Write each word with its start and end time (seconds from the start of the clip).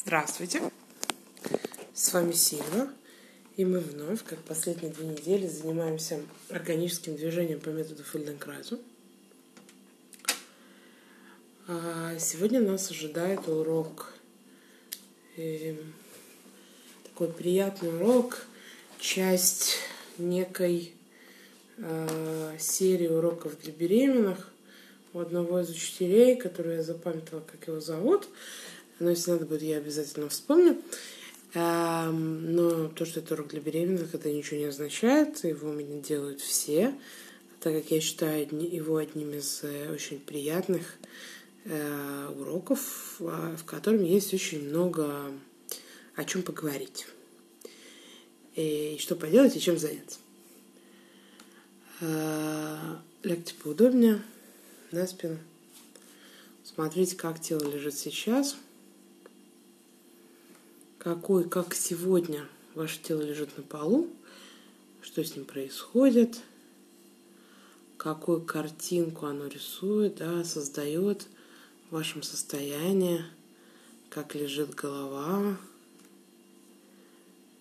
Здравствуйте, 0.00 0.62
с 1.92 2.12
вами 2.14 2.30
Сильва, 2.30 2.88
и 3.56 3.64
мы 3.64 3.80
вновь, 3.80 4.22
как 4.22 4.38
последние 4.38 4.92
две 4.92 5.06
недели, 5.06 5.48
занимаемся 5.48 6.22
органическим 6.50 7.16
движением 7.16 7.58
по 7.58 7.70
методу 7.70 8.04
Фельденкрайзу. 8.04 8.78
А 11.66 12.16
сегодня 12.18 12.60
нас 12.60 12.90
ожидает 12.92 13.48
урок, 13.48 14.12
э, 15.36 15.74
такой 17.02 17.28
приятный 17.32 17.94
урок, 17.94 18.46
часть 19.00 19.78
некой 20.16 20.92
э, 21.76 22.56
серии 22.60 23.08
уроков 23.08 23.60
для 23.60 23.72
беременных 23.72 24.52
у 25.12 25.18
одного 25.18 25.60
из 25.60 25.70
учителей, 25.70 26.36
который 26.36 26.76
я 26.76 26.82
запамятовала, 26.84 27.42
как 27.42 27.66
его 27.66 27.80
зовут. 27.80 28.28
Но 28.98 29.10
если 29.10 29.30
надо 29.30 29.46
будет, 29.46 29.62
я 29.62 29.78
обязательно 29.78 30.28
вспомню. 30.28 30.80
Эм, 31.54 32.54
но 32.54 32.88
то, 32.88 33.04
что 33.04 33.20
это 33.20 33.34
урок 33.34 33.48
для 33.48 33.60
беременных, 33.60 34.14
это 34.14 34.30
ничего 34.30 34.58
не 34.58 34.66
означает. 34.66 35.44
Его 35.44 35.70
у 35.70 35.72
меня 35.72 36.00
делают 36.00 36.40
все, 36.40 36.94
так 37.60 37.74
как 37.74 37.90
я 37.90 38.00
считаю 38.00 38.46
его 38.50 38.96
одним 38.96 39.32
из 39.32 39.60
э, 39.62 39.90
очень 39.90 40.18
приятных 40.18 40.96
э, 41.64 42.32
уроков, 42.38 43.16
а, 43.20 43.56
в 43.56 43.64
котором 43.64 44.02
есть 44.04 44.34
очень 44.34 44.68
много 44.68 45.32
о 46.16 46.24
чем 46.24 46.42
поговорить. 46.42 47.06
И 48.56 48.96
что 49.00 49.14
поделать, 49.14 49.56
и 49.56 49.60
чем 49.60 49.78
заняться. 49.78 50.18
Э, 52.00 52.96
лягте 53.22 53.54
поудобнее 53.62 54.22
на 54.90 55.06
спину. 55.06 55.38
Смотрите, 56.64 57.16
как 57.16 57.40
тело 57.40 57.64
лежит 57.70 57.94
сейчас– 57.94 58.56
какой, 60.98 61.48
как 61.48 61.74
сегодня 61.74 62.46
ваше 62.74 63.00
тело 63.00 63.22
лежит 63.22 63.56
на 63.56 63.62
полу, 63.62 64.10
что 65.00 65.24
с 65.24 65.34
ним 65.34 65.44
происходит, 65.44 66.40
какую 67.96 68.42
картинку 68.42 69.26
оно 69.26 69.46
рисует, 69.46 70.16
да, 70.16 70.44
создает 70.44 71.26
в 71.88 71.94
вашем 71.94 72.22
состоянии, 72.22 73.24
как 74.10 74.34
лежит 74.34 74.74
голова, 74.74 75.56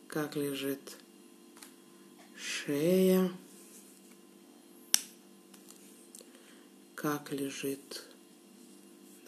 как 0.08 0.36
лежит 0.36 0.98
шея, 2.36 3.32
как 6.96 7.32
лежит, 7.32 8.04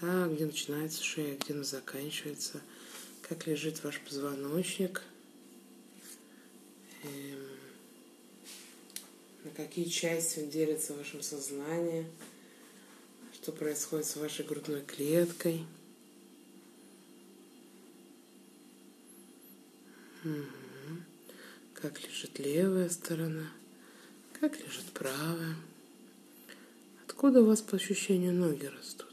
да, 0.01 0.27
где 0.27 0.47
начинается 0.47 1.03
шея, 1.03 1.37
где 1.37 1.53
она 1.53 1.63
заканчивается– 1.63 2.61
как 3.29 3.45
лежит 3.45 3.83
ваш 3.83 3.99
позвоночник, 3.99 5.03
эм, 7.03 7.47
на 9.43 9.51
какие 9.51 9.85
части 9.85 10.43
делится 10.47 10.93
в 10.93 10.97
вашем 10.97 11.21
сознании, 11.21 12.07
что 13.35 13.51
происходит 13.51 14.07
с 14.07 14.15
вашей 14.15 14.43
грудной 14.45 14.81
клеткой. 14.81 15.63
Как 21.75 22.01
лежит 22.03 22.39
левая 22.39 22.89
сторона, 22.89 23.51
как 24.39 24.59
лежит 24.59 24.85
правая. 24.93 25.55
Откуда 27.05 27.41
у 27.41 27.45
вас 27.45 27.61
по 27.61 27.75
ощущению 27.75 28.33
ноги 28.33 28.65
растут? 28.65 29.08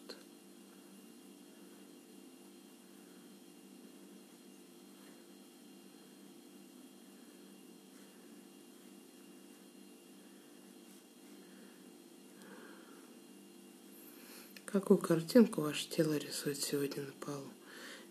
Какую 14.66 14.98
картинку 14.98 15.62
ваше 15.62 15.88
тело 15.88 16.16
рисует 16.16 16.60
сегодня 16.60 17.02
на 17.02 17.12
полу. 17.24 17.48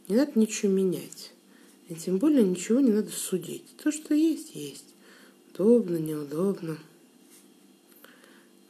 Не 0.08 0.16
надо 0.16 0.32
ничего 0.40 0.72
менять. 0.72 1.34
И 1.88 1.96
тем 1.96 2.18
более 2.18 2.44
ничего 2.44 2.80
не 2.80 2.92
надо 2.92 3.12
судить. 3.12 3.78
То, 3.78 3.92
что 3.92 4.16
есть, 4.16 4.56
есть. 4.56 4.96
Удобно, 5.54 5.98
неудобно. 5.98 6.78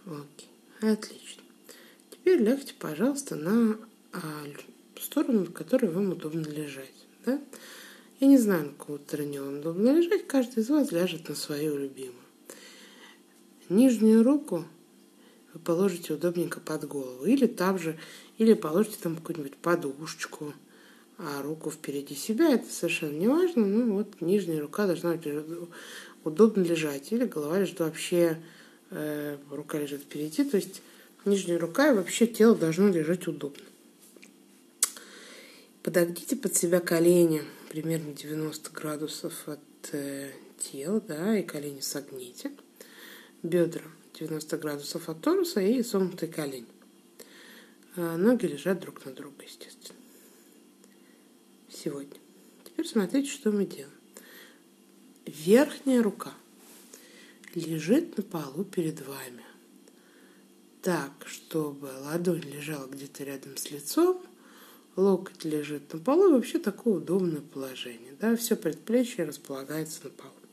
Окей. 0.05 0.49
Отлично. 0.81 1.43
Теперь 2.11 2.41
лягте, 2.41 2.73
пожалуйста, 2.77 3.35
на 3.35 3.77
а, 4.11 4.21
сторону, 4.99 5.41
на 5.41 5.51
которой 5.51 5.89
вам 5.89 6.11
удобно 6.11 6.45
лежать. 6.47 6.93
Да? 7.25 7.39
Я 8.19 8.27
не 8.27 8.37
знаю, 8.37 8.65
на 8.65 8.69
какой 8.71 8.99
стороне 8.99 9.41
вам 9.41 9.59
удобно 9.59 9.97
лежать. 9.97 10.27
Каждый 10.27 10.63
из 10.63 10.69
вас 10.69 10.91
ляжет 10.91 11.29
на 11.29 11.35
свою 11.35 11.77
любимую. 11.77 12.13
Нижнюю 13.69 14.23
руку 14.23 14.65
вы 15.55 15.61
положите 15.61 16.13
удобненько 16.13 16.59
под 16.59 16.85
голову. 16.85 17.25
Или 17.25 17.47
там 17.47 17.79
же, 17.79 17.97
или 18.37 18.53
положите 18.53 18.97
там 19.01 19.15
какую-нибудь 19.15 19.55
подушечку, 19.55 20.53
а 21.17 21.41
руку 21.41 21.71
впереди 21.71 22.13
себя, 22.13 22.53
это 22.53 22.69
совершенно 22.69 23.17
не 23.17 23.29
важно. 23.29 23.65
Ну 23.65 23.93
вот 23.93 24.19
нижняя 24.19 24.59
рука 24.59 24.85
должна 24.85 25.13
быть 25.13 25.25
удобно 26.25 26.61
лежать. 26.61 27.13
Или 27.13 27.23
голова 27.23 27.59
лежит 27.59 27.79
вообще, 27.79 28.37
э, 28.91 29.37
рука 29.49 29.79
лежит 29.79 30.01
впереди. 30.01 30.43
То 30.43 30.57
есть 30.57 30.81
нижняя 31.23 31.57
рука 31.57 31.89
и 31.89 31.95
вообще 31.95 32.27
тело 32.27 32.53
должно 32.53 32.89
лежать 32.89 33.25
удобно. 33.27 33.63
Подогните 35.83 36.35
под 36.35 36.53
себя 36.53 36.81
колени 36.81 37.43
примерно 37.69 38.11
90 38.11 38.71
градусов 38.71 39.47
от 39.47 39.59
э, 39.93 40.31
тела, 40.59 40.99
да, 40.99 41.37
и 41.37 41.43
колени 41.43 41.79
согните. 41.79 42.51
Бедра 43.41 43.83
90 44.17 44.57
градусов 44.57 45.09
от 45.09 45.21
тонуса 45.21 45.61
и 45.61 45.83
согнутый 45.83 46.29
колень. 46.29 46.67
А 47.95 48.17
ноги 48.17 48.45
лежат 48.45 48.79
друг 48.79 49.05
на 49.05 49.13
друга, 49.13 49.43
естественно. 49.43 49.99
Сегодня. 51.69 52.19
Теперь 52.63 52.87
смотрите, 52.87 53.29
что 53.29 53.51
мы 53.51 53.65
делаем. 53.65 53.91
Верхняя 55.25 56.03
рука 56.03 56.33
лежит 57.53 58.17
на 58.17 58.23
полу 58.23 58.63
перед 58.63 59.05
вами. 59.05 59.43
Так, 60.81 61.11
чтобы 61.25 61.89
ладонь 62.01 62.41
лежала 62.41 62.87
где-то 62.87 63.23
рядом 63.23 63.57
с 63.57 63.71
лицом, 63.71 64.21
локоть 64.95 65.43
лежит 65.43 65.91
на 65.93 65.99
полу, 65.99 66.31
вообще 66.31 66.59
такое 66.59 66.95
удобное 66.95 67.41
положение. 67.41 68.13
Да, 68.19 68.35
все 68.35 68.55
предплечье 68.55 69.25
располагается 69.25 70.03
на 70.03 70.09
полу. 70.11 70.44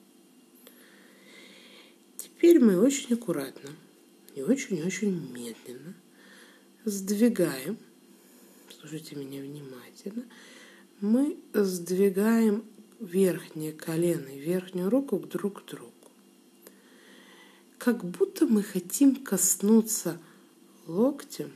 Теперь 2.42 2.58
мы 2.58 2.76
очень 2.76 3.14
аккуратно 3.14 3.70
и 4.34 4.42
очень-очень 4.42 5.12
медленно 5.30 5.94
сдвигаем, 6.84 7.78
слушайте 8.80 9.14
меня 9.14 9.40
внимательно, 9.42 10.24
мы 11.00 11.38
сдвигаем 11.54 12.64
верхнее 12.98 13.70
колено 13.70 14.26
и 14.26 14.40
верхнюю 14.40 14.90
руку 14.90 15.20
друг 15.20 15.62
к 15.62 15.70
другу. 15.70 15.92
Как 17.78 18.04
будто 18.04 18.46
мы 18.46 18.64
хотим 18.64 19.14
коснуться 19.14 20.18
локтем 20.88 21.52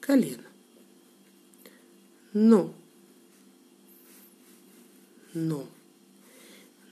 колена. 0.00 0.48
Но, 2.32 2.74
но 5.34 5.68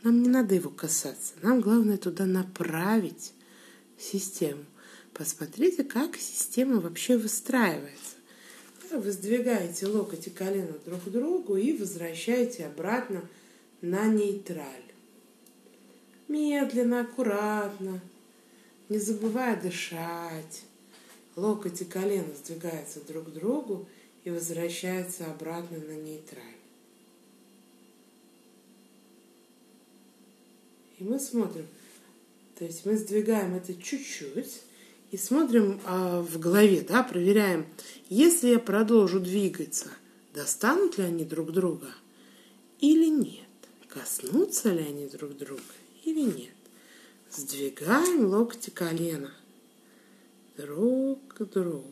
нам 0.04 0.22
не 0.22 0.28
надо 0.28 0.54
его 0.54 0.70
касаться. 0.70 1.32
Нам 1.42 1.60
главное 1.60 1.96
туда 1.96 2.26
направить 2.26 3.32
систему. 3.98 4.64
Посмотрите, 5.14 5.82
как 5.82 6.16
система 6.16 6.80
вообще 6.80 7.16
выстраивается. 7.16 8.16
Вы 8.90 9.10
сдвигаете 9.10 9.86
локоть 9.86 10.26
и 10.26 10.30
колено 10.30 10.74
друг 10.84 11.02
к 11.04 11.08
другу 11.08 11.56
и 11.56 11.76
возвращаете 11.76 12.66
обратно 12.66 13.22
на 13.80 14.06
нейтраль. 14.06 14.84
Медленно, 16.28 17.00
аккуратно, 17.00 18.00
не 18.88 18.98
забывая 18.98 19.60
дышать. 19.60 20.62
Локоть 21.34 21.80
и 21.80 21.84
колено 21.84 22.32
сдвигаются 22.36 23.00
друг 23.00 23.30
к 23.30 23.32
другу 23.32 23.88
и 24.22 24.30
возвращаются 24.30 25.26
обратно 25.26 25.78
на 25.78 25.96
нейтраль. 25.96 26.63
И 30.98 31.04
мы 31.04 31.18
смотрим, 31.18 31.66
то 32.58 32.64
есть 32.64 32.86
мы 32.86 32.96
сдвигаем 32.96 33.54
это 33.54 33.74
чуть-чуть 33.74 34.62
и 35.10 35.16
смотрим 35.16 35.80
а, 35.84 36.22
в 36.22 36.38
голове, 36.38 36.84
да, 36.88 37.02
проверяем, 37.02 37.66
если 38.08 38.50
я 38.50 38.58
продолжу 38.58 39.20
двигаться, 39.20 39.90
достанут 40.34 40.98
ли 40.98 41.04
они 41.04 41.24
друг 41.24 41.52
друга 41.52 41.88
или 42.80 43.08
нет, 43.08 43.48
коснутся 43.88 44.72
ли 44.72 44.82
они 44.82 45.06
друг 45.08 45.36
друга 45.36 45.62
или 46.04 46.20
нет. 46.20 46.54
Сдвигаем 47.30 48.26
локти 48.26 48.70
колена 48.70 49.34
друг 50.56 51.20
к 51.34 51.44
другу. 51.44 51.90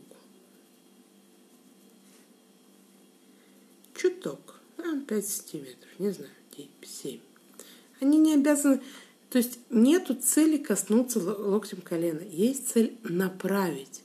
Чуток, 3.95 4.61
5 5.09 5.27
сантиметров, 5.27 5.91
не 5.99 6.11
знаю, 6.11 6.31
7. 6.83 7.21
Они 8.03 8.19
не 8.19 8.35
обязаны, 8.35 8.81
то 9.31 9.39
есть 9.39 9.61
нету 9.71 10.17
цели 10.17 10.57
коснуться 10.57 11.21
локтем 11.21 11.81
колена. 11.81 12.21
Есть 12.21 12.71
цель 12.71 12.99
направить 13.05 14.03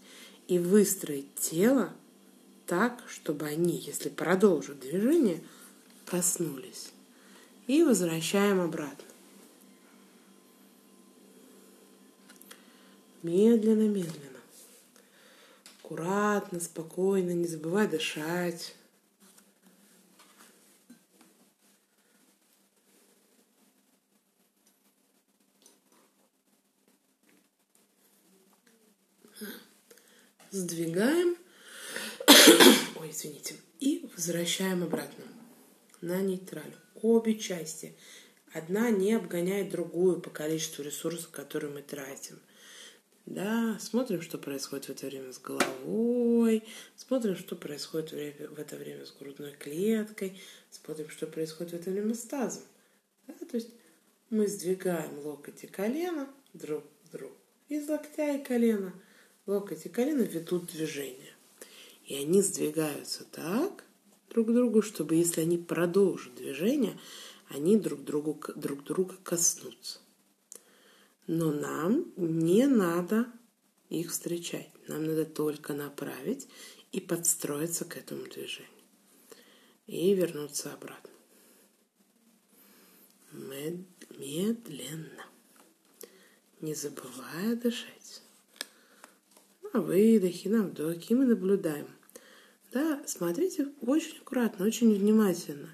и 0.47 0.59
выстроить 0.59 1.33
тело 1.33 1.91
так, 2.67 3.03
чтобы 3.09 3.47
они, 3.47 3.75
если 3.75 4.09
продолжат 4.09 4.81
движение, 4.81 5.41
коснулись. 6.05 6.91
И 7.65 7.81
возвращаем 7.81 8.61
обратно. 8.61 9.03
Медленно, 13.23 13.87
медленно. 13.87 14.41
Аккуратно, 15.81 16.59
спокойно, 16.59 17.31
не 17.31 17.47
забывай 17.47 17.87
дышать. 17.87 18.75
Сдвигаем. 30.57 31.37
Ой, 32.95 33.11
извините. 33.11 33.53
И 33.79 34.09
возвращаем 34.15 34.83
обратно 34.83 35.23
на 36.01 36.19
нейтраль. 36.21 36.75
Обе 36.95 37.37
части. 37.37 37.95
Одна 38.53 38.89
не 38.89 39.13
обгоняет 39.13 39.69
другую 39.69 40.19
по 40.19 40.31
количеству 40.31 40.83
ресурсов, 40.83 41.29
которые 41.29 41.71
мы 41.71 41.83
тратим. 41.83 42.39
Да, 43.27 43.77
смотрим, 43.79 44.23
что 44.23 44.39
происходит 44.39 44.85
в 44.85 44.89
это 44.89 45.05
время 45.05 45.31
с 45.31 45.37
головой, 45.37 46.63
смотрим, 46.95 47.35
что 47.35 47.55
происходит 47.55 48.11
в 48.11 48.59
это 48.59 48.77
время 48.77 49.05
с 49.05 49.11
грудной 49.11 49.51
клеткой, 49.51 50.41
смотрим, 50.71 51.09
что 51.09 51.27
происходит 51.27 51.73
в 51.73 51.75
это 51.75 51.91
время 51.91 52.15
с 52.15 52.21
тазом. 52.21 52.63
Да, 53.27 53.33
то 53.45 53.57
есть 53.57 53.69
мы 54.31 54.47
сдвигаем 54.47 55.19
локоть 55.19 55.63
и 55.65 55.67
колено 55.67 56.27
друг 56.53 56.83
к 57.05 57.11
другу. 57.11 57.35
Из 57.69 57.87
локтя 57.87 58.37
и 58.37 58.43
колена 58.43 58.91
локоть 59.47 59.85
и 59.85 59.89
колено 59.89 60.21
ведут 60.21 60.67
движение. 60.67 61.33
И 62.05 62.15
они 62.15 62.41
сдвигаются 62.41 63.25
так 63.25 63.85
друг 64.29 64.47
к 64.47 64.53
другу, 64.53 64.81
чтобы 64.81 65.15
если 65.15 65.41
они 65.41 65.57
продолжат 65.57 66.35
движение, 66.35 66.99
они 67.49 67.77
друг, 67.77 68.03
другу, 68.03 68.39
друг 68.55 68.83
друга 68.83 69.15
коснутся. 69.23 69.99
Но 71.25 71.51
нам 71.51 72.13
не 72.15 72.67
надо 72.67 73.31
их 73.89 74.11
встречать. 74.11 74.69
Нам 74.87 75.05
надо 75.05 75.25
только 75.25 75.73
направить 75.73 76.47
и 76.91 77.01
подстроиться 77.01 77.83
к 77.83 77.97
этому 77.97 78.23
движению. 78.25 78.71
И 79.87 80.13
вернуться 80.13 80.73
обратно. 80.73 81.09
Медленно. 83.31 85.25
Не 86.61 86.73
забывая 86.73 87.55
дышать. 87.55 88.21
На 89.73 89.81
выдохе, 89.81 90.49
на 90.49 90.63
вдохе. 90.63 91.13
И 91.13 91.15
мы 91.15 91.25
наблюдаем. 91.25 91.87
Да, 92.71 93.01
смотрите 93.05 93.69
очень 93.81 94.17
аккуратно, 94.17 94.65
очень 94.65 94.93
внимательно. 94.93 95.69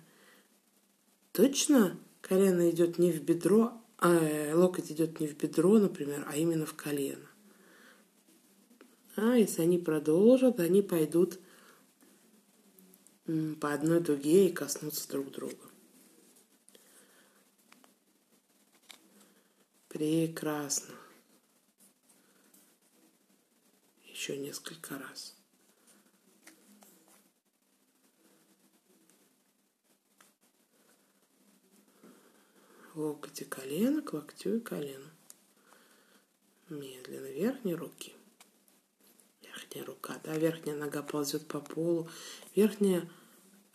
Точно 1.32 1.98
колено 2.22 2.70
идет 2.70 2.98
не 3.00 3.12
в 3.12 3.24
бедро, 3.24 3.74
а 3.98 4.52
локоть 4.54 4.92
идет 4.92 5.20
не 5.20 5.28
в 5.28 5.38
бедро, 5.38 5.80
например, 5.80 6.26
а 6.28 6.38
именно 6.38 6.66
в 6.66 6.74
колено. 6.76 7.28
А 9.16 9.36
если 9.36 9.62
они 9.62 9.78
продолжат, 9.78 10.60
они 10.60 10.82
пойдут 10.82 11.40
по 13.60 13.74
одной 13.74 14.02
дуге 14.02 14.48
и 14.48 14.54
коснутся 14.54 15.10
друг 15.10 15.32
друга. 15.32 15.56
Прекрасно. 19.88 20.96
Еще 24.24 24.38
несколько 24.38 24.98
раз. 24.98 25.36
локоть 32.96 33.42
и 33.42 33.44
колено 33.44 34.02
к 34.02 34.14
локтю 34.14 34.56
и 34.56 34.60
колену. 34.62 35.10
Медленно 36.70 37.26
верхней 37.34 37.76
руки. 37.76 38.14
Верхняя 39.42 39.86
рука, 39.86 40.18
да, 40.24 40.38
верхняя 40.38 40.78
нога 40.78 41.02
ползет 41.02 41.46
по 41.46 41.60
полу, 41.60 42.08
верхняя 42.56 43.10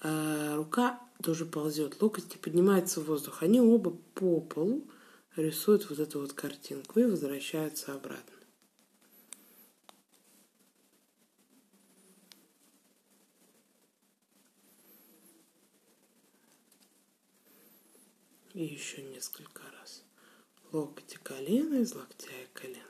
э, 0.00 0.54
рука 0.54 0.98
тоже 1.22 1.44
ползет, 1.44 2.00
локоть 2.00 2.30
не 2.30 2.40
поднимается 2.40 3.02
в 3.02 3.04
воздух. 3.04 3.42
Они 3.42 3.60
оба 3.60 3.90
по 4.14 4.40
полу 4.40 4.88
рисуют 5.36 5.90
вот 5.90 5.98
эту 5.98 6.20
вот 6.20 6.32
картинку 6.32 7.00
и 7.00 7.04
возвращаются 7.04 7.92
обратно. 7.92 8.37
И 18.58 18.64
еще 18.64 19.02
несколько 19.02 19.62
раз. 19.78 20.02
Локоть 20.72 21.14
и 21.14 21.18
колено, 21.18 21.76
из 21.76 21.94
локтя 21.94 22.32
и 22.42 22.46
колен. 22.52 22.82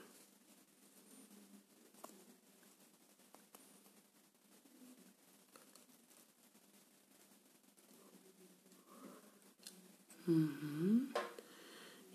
Угу. 10.26 11.20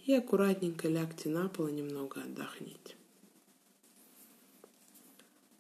И 0.08 0.14
аккуратненько 0.16 0.88
лягте 0.88 1.30
на 1.30 1.48
пол 1.48 1.68
и 1.68 1.74
немного 1.74 2.24
отдохните. 2.24 2.96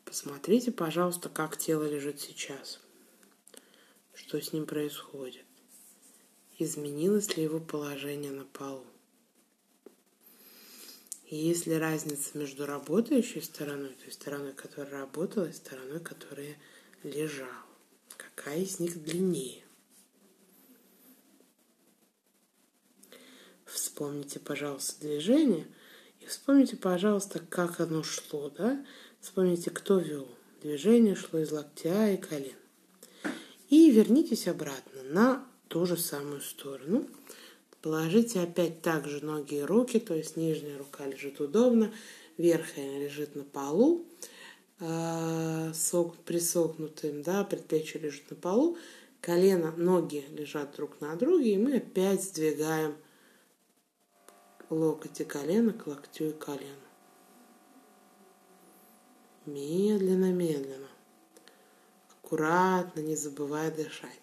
Посмотрите, 0.03 0.71
пожалуйста, 0.71 1.29
как 1.29 1.57
тело 1.57 1.83
лежит 1.87 2.19
сейчас. 2.19 2.81
Что 4.15 4.41
с 4.41 4.51
ним 4.51 4.65
происходит 4.65 5.45
изменилось 6.57 7.35
ли 7.35 7.43
его 7.43 7.59
положение 7.59 8.31
на 8.31 8.45
полу. 8.45 8.85
И 11.27 11.35
есть 11.35 11.65
ли 11.65 11.77
разница 11.77 12.37
между 12.37 12.65
работающей 12.65 13.41
стороной, 13.41 13.89
то 13.89 14.05
есть 14.05 14.21
стороной, 14.21 14.53
которая 14.53 15.01
работала, 15.01 15.45
и 15.45 15.53
стороной, 15.53 15.99
которая 15.99 16.55
лежала. 17.01 17.65
Какая 18.17 18.59
из 18.59 18.79
них 18.79 19.01
длиннее? 19.03 19.63
Вспомните, 23.65 24.39
пожалуйста, 24.39 25.01
движение 25.01 25.67
и 26.23 26.25
вспомните, 26.27 26.77
пожалуйста, 26.77 27.39
как 27.39 27.79
оно 27.79 28.03
шло, 28.03 28.49
да? 28.49 28.85
Вспомните, 29.19 29.71
кто 29.71 29.99
вел. 29.99 30.27
Движение 30.61 31.15
шло 31.15 31.39
из 31.39 31.51
локтя 31.51 32.11
и 32.11 32.17
колен. 32.17 32.55
И 33.69 33.91
вернитесь 33.91 34.47
обратно 34.47 35.03
на 35.03 35.52
ту 35.73 35.87
же 35.87 35.97
самую 35.97 36.39
сторону. 36.39 37.07
Положите 37.81 38.41
опять 38.41 38.83
также 38.83 39.25
ноги 39.25 39.55
и 39.55 39.61
руки, 39.63 39.99
то 39.99 40.13
есть 40.13 40.37
нижняя 40.37 40.77
рука 40.77 41.07
лежит 41.07 41.41
удобно, 41.41 41.91
верхняя 42.37 42.99
лежит 42.99 43.35
на 43.35 43.43
полу, 43.43 44.05
э, 44.79 45.71
присогнутым, 46.25 47.23
да, 47.23 47.43
предплечье 47.43 47.99
лежит 47.99 48.29
на 48.29 48.35
полу, 48.35 48.77
колено, 49.19 49.73
ноги 49.75 50.23
лежат 50.29 50.75
друг 50.75 51.01
на 51.01 51.15
друге, 51.15 51.55
и 51.55 51.57
мы 51.57 51.77
опять 51.77 52.23
сдвигаем 52.23 52.95
локоть 54.69 55.21
и 55.21 55.23
колено 55.23 55.73
к 55.73 55.87
локтю 55.87 56.25
и 56.25 56.33
колену. 56.33 56.87
Медленно, 59.47 60.31
медленно. 60.31 60.87
Аккуратно, 62.11 62.99
не 62.99 63.15
забывая 63.15 63.71
дышать. 63.71 64.22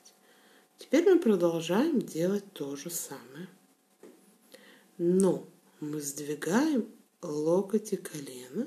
Теперь 0.81 1.05
мы 1.05 1.21
продолжаем 1.21 2.01
делать 2.01 2.45
то 2.55 2.75
же 2.75 2.89
самое. 2.89 3.49
Но 4.97 5.47
мы 5.79 6.01
сдвигаем 6.01 6.89
локоть 7.21 7.93
и 7.93 7.97
колено 7.97 8.67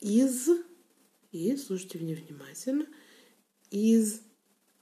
из, 0.00 0.48
и 1.30 1.56
слушайте 1.56 2.00
меня 2.00 2.16
внимательно, 2.16 2.86
из 3.70 4.22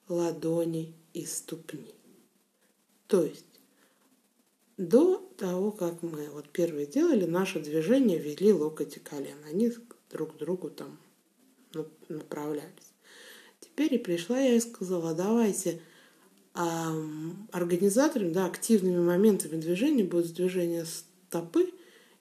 ладони 0.08 0.96
и 1.12 1.26
ступни. 1.26 1.94
То 3.06 3.22
есть 3.22 3.60
до 4.78 5.18
того, 5.36 5.70
как 5.70 6.02
мы 6.02 6.30
вот 6.30 6.48
первые 6.48 6.86
делали, 6.86 7.26
наше 7.26 7.60
движение 7.60 8.18
вели 8.18 8.54
локоть 8.54 8.96
и 8.96 9.00
колено. 9.00 9.46
Они 9.48 9.70
друг 10.10 10.34
к 10.34 10.38
другу 10.38 10.70
там 10.70 10.98
направлялись. 12.08 12.94
Теперь 13.60 13.94
и 13.94 13.98
пришла 13.98 14.40
я 14.40 14.54
и 14.54 14.60
сказала, 14.60 15.14
давайте 15.14 15.82
а 16.54 16.94
организаторами, 17.52 18.32
да, 18.32 18.46
активными 18.46 18.98
моментами 18.98 19.60
движения 19.60 20.04
будет 20.04 20.34
движение 20.34 20.84
стопы 20.84 21.72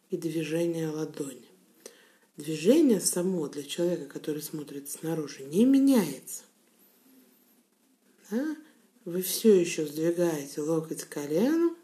и 0.10 0.18
движение 0.18 0.90
ладони. 0.90 1.48
Движение 2.38 3.00
само 3.00 3.48
для 3.48 3.64
человека, 3.64 4.06
который 4.06 4.42
смотрит 4.42 4.90
снаружи, 4.90 5.44
не 5.44 5.66
меняется. 5.66 6.44
Да? 8.32 8.56
вы 9.10 9.22
все 9.22 9.60
еще 9.60 9.86
сдвигаете 9.86 10.62
локоть 10.62 11.04
к 11.04 11.10
колену 11.10 11.76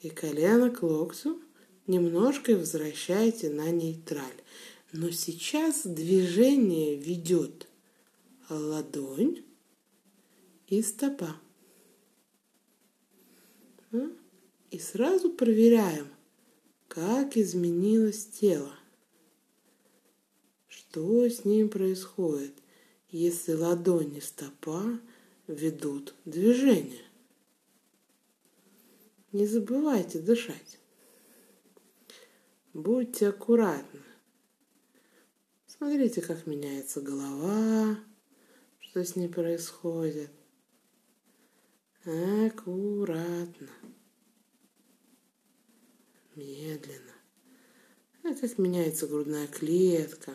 и 0.00 0.08
колено 0.08 0.70
к 0.70 0.82
локтю, 0.82 1.40
немножко 1.86 2.56
возвращаете 2.56 3.50
на 3.50 3.70
нейтраль. 3.70 4.42
Но 4.92 5.10
сейчас 5.10 5.82
движение 5.84 6.96
ведет 6.96 7.68
ладонь 8.48 9.44
и 10.66 10.82
стопа. 10.82 11.36
И 14.70 14.78
сразу 14.78 15.30
проверяем, 15.30 16.08
как 16.88 17.36
изменилось 17.36 18.26
тело. 18.26 18.74
Что 20.68 21.28
с 21.28 21.44
ним 21.44 21.68
происходит, 21.68 22.54
если 23.10 23.52
ладонь 23.52 24.16
и 24.16 24.20
стопа 24.20 24.98
ведут 25.46 26.14
движение? 26.24 27.04
Не 29.32 29.46
забывайте 29.46 30.20
дышать. 30.20 30.78
Будьте 32.72 33.28
аккуратны. 33.28 34.00
Смотрите, 35.66 36.22
как 36.22 36.46
меняется 36.46 37.00
голова, 37.00 37.98
что 38.80 39.04
с 39.04 39.16
ней 39.16 39.28
происходит. 39.28 40.30
Аккуратно. 42.08 43.68
Медленно. 46.34 47.12
А 48.22 48.28
меняется 48.56 49.06
грудная 49.06 49.46
клетка. 49.46 50.34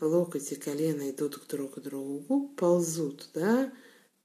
Локоть 0.00 0.50
и 0.50 0.56
колено 0.56 1.08
идут 1.10 1.40
друг 1.48 1.74
к 1.74 1.78
другу, 1.80 2.48
ползут, 2.56 3.28
да, 3.32 3.72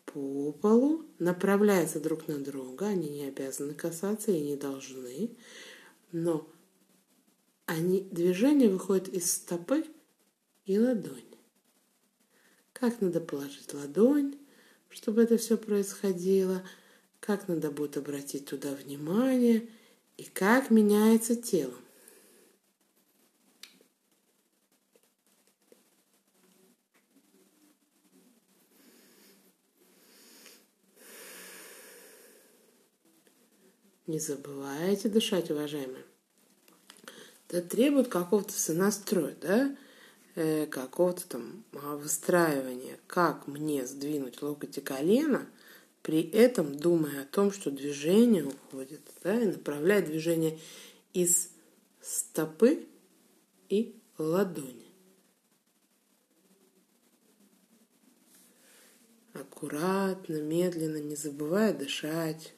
по 0.05 0.51
полу, 0.51 1.05
направляются 1.19 1.99
друг 1.99 2.27
на 2.27 2.39
друга. 2.39 2.87
Они 2.87 3.09
не 3.09 3.25
обязаны 3.25 3.75
касаться 3.75 4.31
и 4.31 4.41
не 4.41 4.55
должны. 4.55 5.37
Но 6.11 6.49
они, 7.67 8.01
движение 8.01 8.69
выходит 8.71 9.09
из 9.09 9.31
стопы 9.31 9.85
и 10.65 10.79
ладони. 10.79 11.37
Как 12.73 12.99
надо 12.99 13.21
положить 13.21 13.73
ладонь, 13.75 14.39
чтобы 14.95 15.23
это 15.23 15.37
все 15.37 15.57
происходило, 15.57 16.63
как 17.19 17.49
надо 17.49 17.69
будет 17.69 17.97
обратить 17.97 18.45
туда 18.45 18.73
внимание 18.73 19.67
и 20.15 20.23
как 20.23 20.71
меняется 20.71 21.35
тело. 21.35 21.73
Не 34.07 34.19
забывайте 34.19 35.09
дышать, 35.09 35.51
уважаемые 35.51 36.05
это 37.49 37.61
требует 37.61 38.07
какого-то 38.07 38.53
сонастроя, 38.53 39.35
да, 39.41 39.75
э, 40.35 40.65
какого-то 40.67 41.27
там 41.27 41.63
а, 41.73 41.95
выстраивания, 41.95 42.99
как 43.07 43.47
мне 43.47 43.85
сдвинуть 43.85 44.41
локоть 44.41 44.77
и 44.77 44.81
колено, 44.81 45.47
при 46.01 46.21
этом 46.21 46.77
думая 46.77 47.23
о 47.23 47.25
том, 47.25 47.51
что 47.51 47.71
движение 47.71 48.45
уходит, 48.45 49.01
да, 49.23 49.41
и 49.41 49.47
направляя 49.47 50.05
движение 50.05 50.59
из 51.13 51.49
стопы 52.01 52.85
и 53.69 53.99
ладони. 54.17 54.85
Аккуратно, 59.33 60.41
медленно, 60.41 60.97
не 60.97 61.15
забывая 61.15 61.73
дышать. 61.73 62.53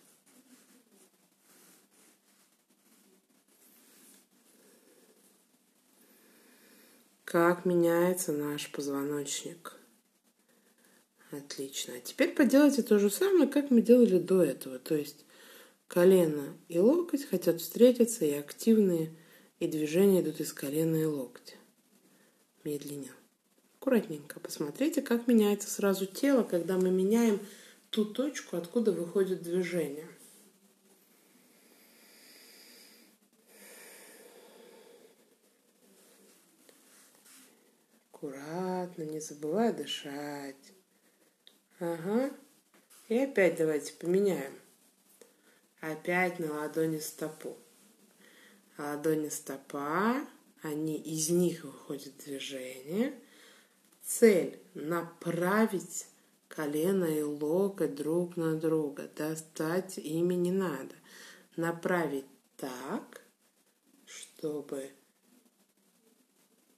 Как 7.27 7.65
меняется 7.65 8.31
наш 8.31 8.71
позвоночник. 8.71 9.73
Отлично. 11.29 11.95
А 11.95 11.99
теперь 11.99 12.33
поделайте 12.33 12.83
то 12.83 12.99
же 12.99 13.09
самое, 13.09 13.49
как 13.49 13.69
мы 13.69 13.81
делали 13.81 14.17
до 14.17 14.41
этого. 14.41 14.79
То 14.79 14.95
есть 14.95 15.25
колено 15.89 16.55
и 16.69 16.79
локоть 16.79 17.25
хотят 17.25 17.59
встретиться, 17.59 18.23
и 18.23 18.31
активные, 18.31 19.13
и 19.59 19.67
движения 19.67 20.21
идут 20.21 20.39
из 20.39 20.53
колена 20.53 20.95
и 20.95 21.03
локтя. 21.03 21.55
Медленнее. 22.63 23.11
Аккуратненько. 23.77 24.39
Посмотрите, 24.39 25.01
как 25.01 25.27
меняется 25.27 25.69
сразу 25.69 26.05
тело, 26.05 26.43
когда 26.43 26.77
мы 26.77 26.91
меняем 26.91 27.41
ту 27.89 28.05
точку, 28.05 28.55
откуда 28.55 28.93
выходит 28.93 29.41
движение. 29.43 30.07
Аккуратно, 38.17 39.03
не 39.03 39.19
забывай 39.19 39.71
дышать. 39.71 40.73
Ага. 41.79 42.31
И 43.09 43.19
опять 43.19 43.57
давайте 43.57 43.93
поменяем. 43.93 44.53
Опять 45.81 46.39
на 46.39 46.51
ладони 46.51 46.97
стопу. 46.97 47.55
А 48.75 48.95
ладони 48.95 49.29
стопа, 49.29 50.25
они 50.63 50.97
из 50.97 51.29
них 51.29 51.63
выходит 51.63 52.17
движение. 52.25 53.13
Цель 54.03 54.59
направить 54.73 56.07
колено 56.47 57.05
и 57.05 57.21
локоть 57.21 57.93
друг 57.93 58.35
на 58.35 58.55
друга. 58.55 59.11
Достать 59.15 59.99
ими 59.99 60.33
не 60.33 60.51
надо. 60.51 60.95
Направить 61.55 62.25
так, 62.55 63.21
чтобы 64.07 64.89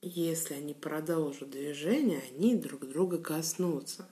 если 0.02 0.54
они 0.54 0.74
продолжат 0.74 1.50
движение, 1.50 2.22
они 2.32 2.56
друг 2.56 2.88
друга 2.88 3.18
коснутся. 3.18 4.08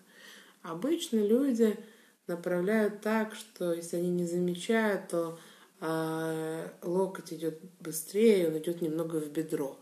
Обычно 0.63 1.19
люди 1.19 1.79
направляют 2.27 3.01
так, 3.01 3.35
что 3.35 3.73
если 3.73 3.97
они 3.97 4.11
не 4.11 4.27
замечают, 4.27 5.09
то 5.09 5.39
э, 5.81 6.69
локоть 6.83 7.33
идет 7.33 7.61
быстрее, 7.81 8.49
он 8.49 8.59
идет 8.59 8.83
немного 8.83 9.17
в 9.17 9.31
бедро. 9.31 9.79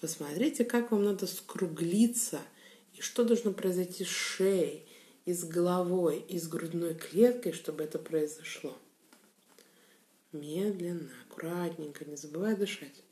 Посмотрите, 0.00 0.64
как 0.64 0.90
вам 0.90 1.04
надо 1.04 1.26
скруглиться, 1.26 2.40
и 2.94 3.00
что 3.00 3.24
должно 3.24 3.52
произойти 3.52 4.04
с 4.04 4.08
шеей, 4.08 4.88
и 5.24 5.32
с 5.32 5.44
головой, 5.44 6.24
и 6.28 6.38
с 6.38 6.48
грудной 6.48 6.94
клеткой, 6.94 7.52
чтобы 7.52 7.84
это 7.84 7.98
произошло. 7.98 8.76
Медленно, 10.32 11.10
аккуратненько, 11.26 12.04
не 12.04 12.16
забывай 12.16 12.56
дышать. 12.56 13.02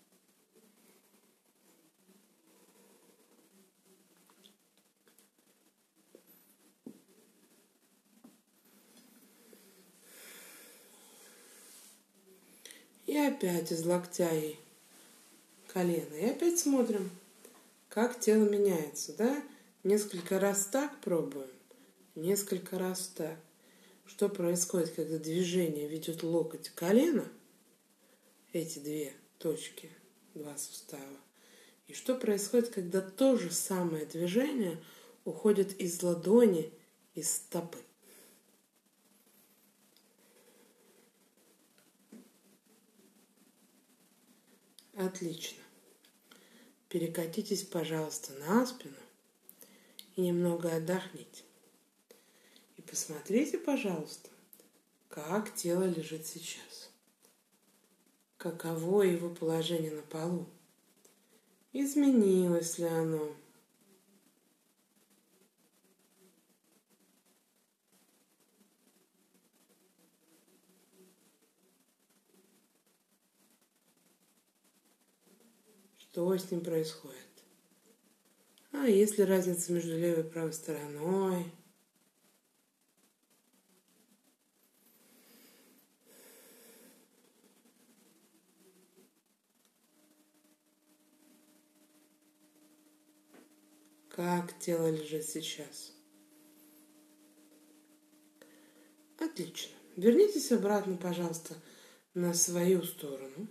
И 13.06 13.16
опять 13.16 13.70
из 13.70 13.84
локтя 13.84 14.34
и 14.34 14.56
колена. 15.68 16.14
И 16.14 16.26
опять 16.26 16.58
смотрим, 16.58 17.08
как 17.88 18.18
тело 18.18 18.44
меняется, 18.44 19.16
да? 19.16 19.42
Несколько 19.84 20.40
раз 20.40 20.66
так 20.66 21.00
пробуем, 21.00 21.48
несколько 22.16 22.78
раз 22.78 23.12
так. 23.14 23.38
Что 24.06 24.28
происходит, 24.28 24.90
когда 24.90 25.18
движение 25.18 25.88
ведет 25.88 26.22
локоть 26.22 26.70
колено, 26.70 27.28
эти 28.52 28.78
две 28.80 29.12
точки, 29.38 29.90
два 30.34 30.56
сустава. 30.56 31.02
И 31.86 31.94
что 31.94 32.16
происходит, 32.16 32.70
когда 32.70 33.00
то 33.00 33.36
же 33.36 33.50
самое 33.52 34.06
движение 34.06 34.82
уходит 35.24 35.80
из 35.80 36.02
ладони, 36.02 36.72
из 37.14 37.30
стопы. 37.30 37.78
Отлично. 44.96 45.62
Перекатитесь, 46.88 47.64
пожалуйста, 47.64 48.32
на 48.34 48.64
спину 48.66 48.96
и 50.16 50.22
немного 50.22 50.74
отдохните. 50.74 51.44
И 52.78 52.82
посмотрите, 52.82 53.58
пожалуйста, 53.58 54.30
как 55.10 55.54
тело 55.54 55.84
лежит 55.84 56.26
сейчас. 56.26 56.90
Каково 58.38 59.02
его 59.02 59.28
положение 59.28 59.90
на 59.90 60.00
полу? 60.00 60.46
Изменилось 61.74 62.78
ли 62.78 62.86
оно? 62.86 63.36
что 76.16 76.34
с 76.34 76.50
ним 76.50 76.62
происходит. 76.62 77.18
А 78.72 78.86
есть 78.86 79.18
ли 79.18 79.24
разница 79.24 79.70
между 79.70 79.98
левой 79.98 80.24
и 80.24 80.26
правой 80.26 80.54
стороной? 80.54 81.52
Как 94.08 94.58
тело 94.58 94.90
лежит 94.90 95.26
сейчас? 95.26 95.92
Отлично. 99.18 99.76
Вернитесь 99.96 100.50
обратно, 100.50 100.96
пожалуйста, 100.96 101.56
на 102.14 102.32
свою 102.32 102.84
сторону 102.84 103.48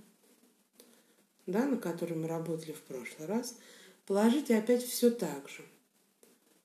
да, 1.48 1.66
на 1.66 1.78
которой 1.78 2.14
мы 2.14 2.28
работали 2.28 2.72
в 2.72 2.82
прошлый 2.82 3.28
раз. 3.28 3.56
Положите 4.06 4.58
опять 4.58 4.84
все 4.84 5.10
так 5.10 5.50
же. 5.50 5.64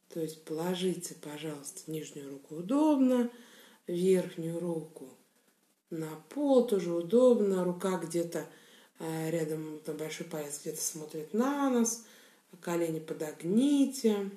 То 0.08 0.20
есть 0.20 0.44
положите, 0.44 1.14
пожалуйста, 1.14 1.90
нижнюю 1.90 2.30
руку 2.30 2.56
удобно, 2.56 3.30
верхнюю 3.87 4.58
руку 4.58 5.08
на 5.90 6.08
пол 6.28 6.66
тоже 6.66 6.92
удобно, 6.92 7.64
рука 7.64 7.99
где-то 7.99 8.46
э, 9.00 9.30
рядом, 9.30 9.80
на 9.87 9.92
большой 9.92 10.26
палец 10.26 10.60
где-то 10.60 10.80
смотрит 10.80 11.34
на 11.34 11.68
нас, 11.68 12.04
колени 12.60 13.00
подогните. 13.00 14.30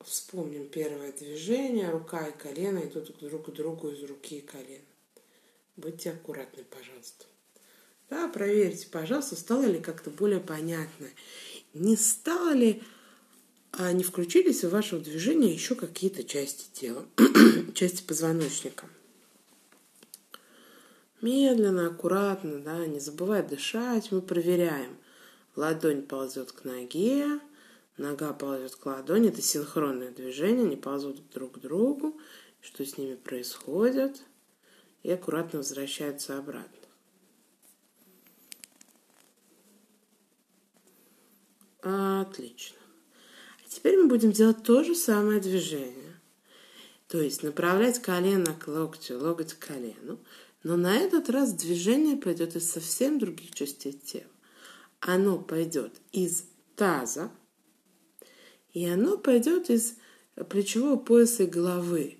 Вспомним 0.00 0.68
первое 0.68 1.12
движение, 1.12 1.88
рука 1.90 2.26
и 2.26 2.36
колено 2.36 2.80
идут 2.80 3.16
друг 3.20 3.46
к 3.46 3.50
другу 3.50 3.88
из 3.88 4.02
руки 4.02 4.38
и 4.38 4.42
колена. 4.42 4.84
Будьте 5.76 6.10
аккуратны, 6.10 6.64
пожалуйста. 6.64 7.24
Да, 8.10 8.28
проверьте, 8.28 8.86
пожалуйста, 8.90 9.36
стало 9.36 9.64
ли 9.64 9.80
как-то 9.80 10.10
более 10.10 10.40
понятно. 10.40 11.08
Не 11.72 11.96
стало 11.96 12.52
ли, 12.52 12.82
а 13.72 13.92
не 13.92 14.04
включились 14.04 14.62
в 14.62 14.70
ваше 14.70 14.98
движение 14.98 15.52
еще 15.52 15.74
какие-то 15.74 16.22
части 16.22 16.66
тела, 16.72 17.06
части 17.74 18.02
позвоночника. 18.02 18.86
Медленно, 21.20 21.86
аккуратно, 21.86 22.58
да, 22.60 22.86
не 22.86 23.00
забывая 23.00 23.42
дышать, 23.42 24.12
мы 24.12 24.20
проверяем. 24.20 24.96
Ладонь 25.56 26.02
ползет 26.02 26.52
к 26.52 26.64
ноге, 26.64 27.40
нога 27.96 28.32
ползет 28.34 28.74
к 28.74 28.84
ладони. 28.84 29.30
Это 29.30 29.40
синхронное 29.40 30.10
движение, 30.10 30.66
они 30.66 30.76
ползут 30.76 31.22
друг 31.32 31.52
к 31.52 31.58
другу. 31.60 32.20
Что 32.60 32.84
с 32.84 32.98
ними 32.98 33.14
происходит? 33.14 34.22
И 35.02 35.10
аккуратно 35.10 35.60
возвращаются 35.60 36.38
обратно. 36.38 36.83
Отлично. 41.84 42.78
А 43.62 43.68
теперь 43.68 43.98
мы 43.98 44.08
будем 44.08 44.32
делать 44.32 44.62
то 44.62 44.82
же 44.82 44.94
самое 44.94 45.38
движение. 45.38 46.18
То 47.08 47.20
есть 47.20 47.42
направлять 47.42 48.00
колено 48.00 48.54
к 48.54 48.66
локтю, 48.68 49.18
локоть 49.18 49.52
к 49.52 49.66
колену. 49.66 50.18
Но 50.62 50.76
на 50.76 50.96
этот 50.96 51.28
раз 51.28 51.52
движение 51.52 52.16
пойдет 52.16 52.56
из 52.56 52.70
совсем 52.70 53.18
других 53.18 53.52
частей 53.52 53.92
тела. 53.92 54.30
Оно 55.00 55.38
пойдет 55.38 55.92
из 56.12 56.46
таза, 56.74 57.30
и 58.72 58.86
оно 58.86 59.18
пойдет 59.18 59.68
из 59.68 59.98
плечевого 60.48 60.96
пояса 60.96 61.42
и 61.42 61.46
головы. 61.46 62.16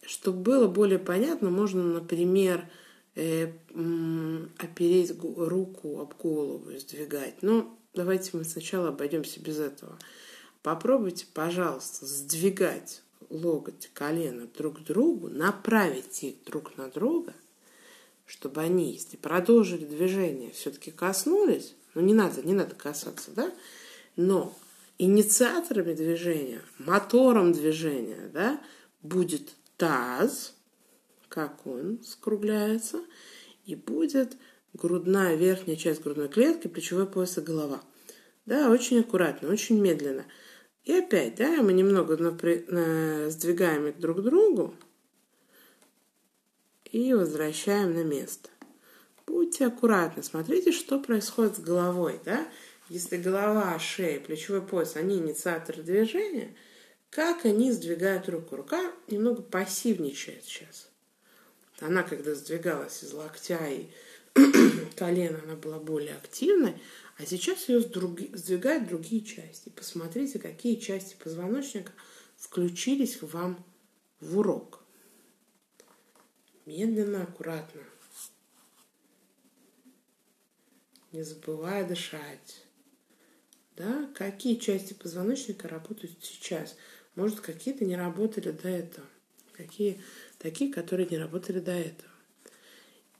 Чтобы 0.00 0.38
было 0.38 0.68
более 0.68 0.98
понятно, 0.98 1.50
можно, 1.50 1.82
например, 1.82 2.66
э, 3.14 3.52
опереть 4.58 5.12
руку 5.20 6.00
об 6.00 6.16
голову 6.16 6.70
и 6.70 6.78
сдвигать. 6.78 7.42
Но 7.42 7.78
давайте 7.94 8.36
мы 8.36 8.44
сначала 8.44 8.88
обойдемся 8.88 9.40
без 9.40 9.58
этого. 9.58 9.98
Попробуйте, 10.62 11.26
пожалуйста, 11.32 12.06
сдвигать 12.06 13.02
локоть, 13.30 13.90
колено 13.94 14.46
друг 14.56 14.80
к 14.80 14.84
другу, 14.84 15.28
направить 15.28 16.22
их 16.22 16.44
друг 16.44 16.76
на 16.76 16.88
друга, 16.88 17.34
чтобы 18.26 18.60
они, 18.60 18.92
если 18.92 19.16
продолжили 19.16 19.84
движение, 19.84 20.50
все-таки 20.52 20.90
коснулись, 20.90 21.74
ну 21.94 22.02
не 22.02 22.14
надо, 22.14 22.42
не 22.42 22.54
надо 22.54 22.74
касаться, 22.74 23.30
да, 23.32 23.52
но 24.16 24.56
инициаторами 24.98 25.94
движения, 25.94 26.62
мотором 26.78 27.52
движения, 27.52 28.30
да, 28.32 28.60
будет 29.02 29.54
таз, 29.76 30.54
как 31.28 31.66
он 31.66 32.00
скругляется, 32.04 33.02
и 33.64 33.74
будет 33.74 34.36
грудная, 34.74 35.36
верхняя 35.36 35.76
часть 35.76 36.02
грудной 36.02 36.28
клетки, 36.28 36.68
плечевой 36.68 37.06
пояс 37.06 37.38
и 37.38 37.40
голова. 37.40 37.82
Да, 38.46 38.70
очень 38.70 39.00
аккуратно, 39.00 39.50
очень 39.50 39.80
медленно. 39.80 40.24
И 40.84 40.92
опять, 40.92 41.36
да, 41.36 41.62
мы 41.62 41.72
немного 41.72 42.16
напри... 42.16 42.64
на... 42.68 43.30
сдвигаем 43.30 43.86
их 43.86 44.00
друг 44.00 44.18
к 44.18 44.22
другу 44.22 44.74
и 46.90 47.14
возвращаем 47.14 47.94
на 47.94 48.02
место. 48.02 48.50
Будьте 49.26 49.66
аккуратны, 49.66 50.22
смотрите, 50.22 50.72
что 50.72 50.98
происходит 51.00 51.56
с 51.56 51.60
головой, 51.60 52.20
да. 52.24 52.46
Если 52.88 53.16
голова, 53.16 53.78
шея, 53.78 54.20
плечевой 54.20 54.60
пояс, 54.60 54.96
они 54.96 55.16
инициаторы 55.18 55.82
движения, 55.82 56.54
как 57.10 57.44
они 57.44 57.70
сдвигают 57.72 58.28
руку. 58.28 58.56
Рука 58.56 58.92
немного 59.06 59.40
пассивничает 59.40 60.44
сейчас. 60.44 60.90
Она, 61.80 62.02
когда 62.02 62.34
сдвигалась 62.34 63.02
из 63.02 63.12
локтя 63.12 63.58
и 63.66 63.88
колена, 64.96 65.40
она 65.44 65.56
была 65.56 65.78
более 65.78 66.14
активной, 66.14 66.80
а 67.18 67.26
сейчас 67.26 67.68
ее 67.68 67.80
сдвигают 67.80 68.88
другие 68.88 69.22
части. 69.22 69.68
Посмотрите, 69.70 70.38
какие 70.38 70.76
части 70.76 71.16
позвоночника 71.22 71.92
включились 72.36 73.20
вам 73.22 73.64
в 74.20 74.38
урок. 74.38 74.82
Медленно, 76.66 77.24
аккуратно. 77.24 77.82
Не 81.12 81.22
забывая 81.22 81.86
дышать. 81.86 82.64
Да, 83.76 84.10
какие 84.14 84.56
части 84.56 84.94
позвоночника 84.94 85.68
работают 85.68 86.16
сейчас? 86.22 86.76
Может, 87.14 87.40
какие-то 87.40 87.84
не 87.84 87.96
работали 87.96 88.50
до 88.50 88.68
этого. 88.68 89.06
Какие 89.52 90.00
такие, 90.38 90.72
которые 90.72 91.08
не 91.08 91.18
работали 91.18 91.58
до 91.58 91.72
этого. 91.72 92.11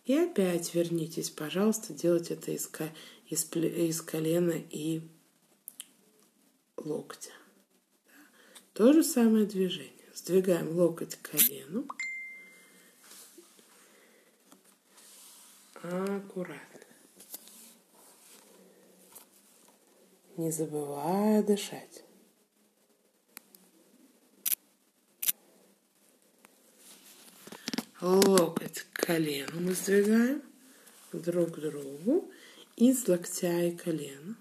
И 0.04 0.14
опять 0.14 0.74
вернитесь, 0.74 1.30
пожалуйста, 1.30 1.94
делать 1.94 2.30
это 2.30 2.50
из, 2.50 2.68
из, 3.26 3.48
из 3.54 4.02
колена 4.02 4.54
и 4.70 5.02
локтя. 6.76 7.30
То 8.72 8.92
же 8.92 9.04
самое 9.04 9.46
движение. 9.46 9.92
Сдвигаем 10.14 10.76
локоть 10.76 11.16
к 11.16 11.30
колену. 11.30 11.86
Аккуратно. 15.74 16.80
Не 20.36 20.50
забывая 20.50 21.42
дышать. 21.42 22.04
Локоть 28.02 28.84
к 28.92 29.06
колену 29.06 29.60
мы 29.60 29.74
сдвигаем 29.74 30.42
друг 31.12 31.52
к 31.52 31.58
другу 31.60 32.30
из 32.76 33.06
локтя 33.06 33.62
и 33.62 33.76
колена. 33.76 34.36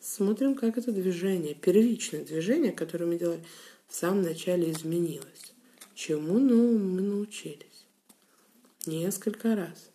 Смотрим, 0.00 0.54
как 0.54 0.78
это 0.78 0.90
движение, 0.90 1.54
первичное 1.54 2.24
движение, 2.24 2.72
которое 2.72 3.04
мы 3.04 3.18
делали 3.18 3.44
в 3.88 3.94
самом 3.94 4.22
начале, 4.22 4.72
изменилось. 4.72 5.52
Чему 5.94 6.38
ну, 6.38 6.78
мы 6.78 7.02
научились? 7.02 7.86
Несколько 8.86 9.54
раз. 9.54 9.90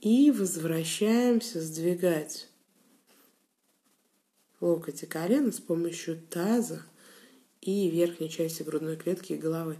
И 0.00 0.32
возвращаемся 0.32 1.60
сдвигать 1.60 2.48
локоть 4.60 5.04
и 5.04 5.06
колено 5.06 5.52
с 5.52 5.60
помощью 5.60 6.20
таза 6.28 6.82
и 7.60 7.88
верхней 7.90 8.30
части 8.30 8.62
грудной 8.62 8.96
клетки 8.96 9.34
и 9.34 9.38
головы. 9.38 9.78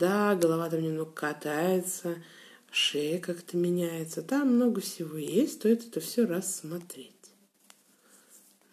Да, 0.00 0.34
голова 0.34 0.70
там 0.70 0.80
немного 0.80 1.12
катается, 1.12 2.22
шея 2.70 3.20
как-то 3.20 3.58
меняется. 3.58 4.22
Там 4.22 4.54
много 4.54 4.80
всего 4.80 5.18
есть, 5.18 5.56
стоит 5.56 5.86
это 5.86 6.00
все 6.00 6.24
рассмотреть. 6.24 7.12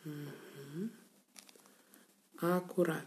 Угу. 0.06 0.90
Аккуратно. 2.40 3.04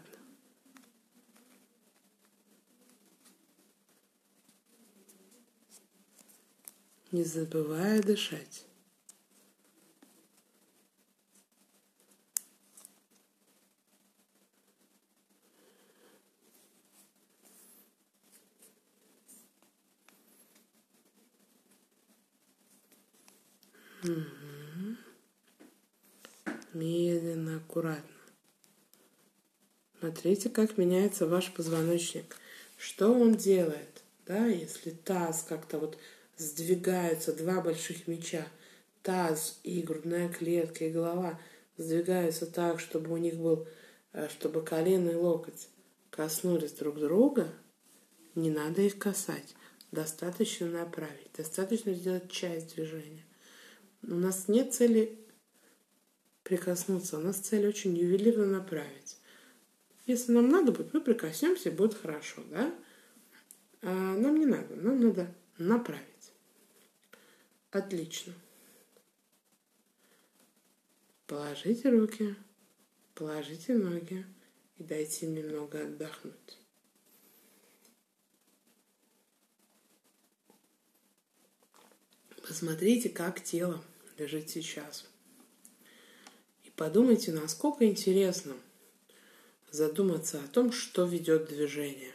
Не 7.11 7.23
забывая 7.23 8.03
дышать. 8.03 8.67
Угу. 24.03 24.95
Медленно, 26.73 27.57
аккуратно. 27.57 28.09
Смотрите, 29.99 30.49
как 30.49 30.77
меняется 30.77 31.27
ваш 31.27 31.53
позвоночник. 31.53 32.35
Что 32.77 33.13
он 33.13 33.35
делает? 33.35 34.01
Да, 34.25 34.47
если 34.47 34.89
таз 34.89 35.45
как-то 35.47 35.77
вот 35.77 35.97
сдвигаются, 36.37 37.33
два 37.33 37.61
больших 37.61 38.07
мяча, 38.07 38.47
таз 39.03 39.59
и 39.63 39.81
грудная 39.81 40.29
клетка, 40.29 40.85
и 40.85 40.91
голова 40.91 41.39
сдвигаются 41.77 42.47
так, 42.47 42.79
чтобы 42.79 43.13
у 43.13 43.17
них 43.17 43.35
был, 43.35 43.67
э, 44.13 44.27
чтобы 44.29 44.63
колено 44.63 45.09
и 45.09 45.15
локоть 45.15 45.67
коснулись 46.09 46.71
друг 46.71 46.99
друга, 46.99 47.53
не 48.35 48.49
надо 48.49 48.81
их 48.81 48.97
касать. 48.97 49.55
Достаточно 49.91 50.67
направить, 50.67 51.31
достаточно 51.35 51.93
сделать 51.93 52.31
часть 52.31 52.75
движения. 52.75 53.25
У 54.03 54.15
нас 54.15 54.47
нет 54.47 54.73
цели 54.73 55.19
прикоснуться, 56.43 57.17
у 57.17 57.21
нас 57.21 57.37
цель 57.37 57.67
очень 57.67 57.95
ювелирно 57.95 58.45
направить. 58.45 59.17
Если 60.07 60.31
нам 60.31 60.49
надо 60.49 60.71
будет, 60.71 60.93
мы 60.93 61.01
прикоснемся, 61.01 61.71
будет 61.71 61.93
хорошо, 61.93 62.43
да? 62.49 62.73
А 63.81 63.89
нам 64.15 64.39
не 64.39 64.45
надо, 64.45 64.75
нам 64.75 64.99
надо 64.99 65.33
направить. 65.57 66.33
Отлично. 67.69 68.33
Положите 71.27 71.89
руки, 71.89 72.35
положите 73.13 73.73
ноги 73.75 74.25
и 74.77 74.83
дайте 74.83 75.27
немного 75.27 75.83
отдохнуть. 75.83 76.57
Посмотрите, 82.45 83.07
как 83.07 83.41
тело 83.41 83.81
лежит 84.21 84.49
сейчас. 84.49 85.05
И 86.63 86.69
подумайте, 86.69 87.31
насколько 87.31 87.85
интересно 87.85 88.53
задуматься 89.71 90.39
о 90.39 90.47
том, 90.47 90.71
что 90.71 91.05
ведет 91.05 91.47
движение. 91.47 92.13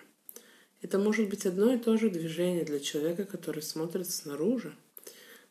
Это 0.82 0.98
может 0.98 1.28
быть 1.28 1.46
одно 1.46 1.72
и 1.72 1.78
то 1.78 1.96
же 1.96 2.10
движение 2.10 2.64
для 2.64 2.78
человека, 2.78 3.24
который 3.24 3.62
смотрит 3.62 4.08
снаружи, 4.08 4.76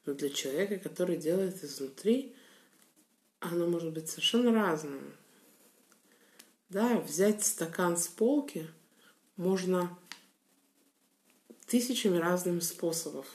но 0.06 0.14
для 0.14 0.30
человека, 0.30 0.78
который 0.78 1.18
делает 1.18 1.64
изнутри, 1.64 2.36
оно 3.40 3.68
может 3.68 3.92
быть 3.92 4.08
совершенно 4.08 4.54
разным. 4.54 5.14
Да, 6.70 7.00
взять 7.00 7.44
стакан 7.44 7.98
с 7.98 8.08
полки 8.08 8.68
можно 9.36 9.98
тысячами 11.66 12.18
разных 12.18 12.64
способов. 12.64 13.26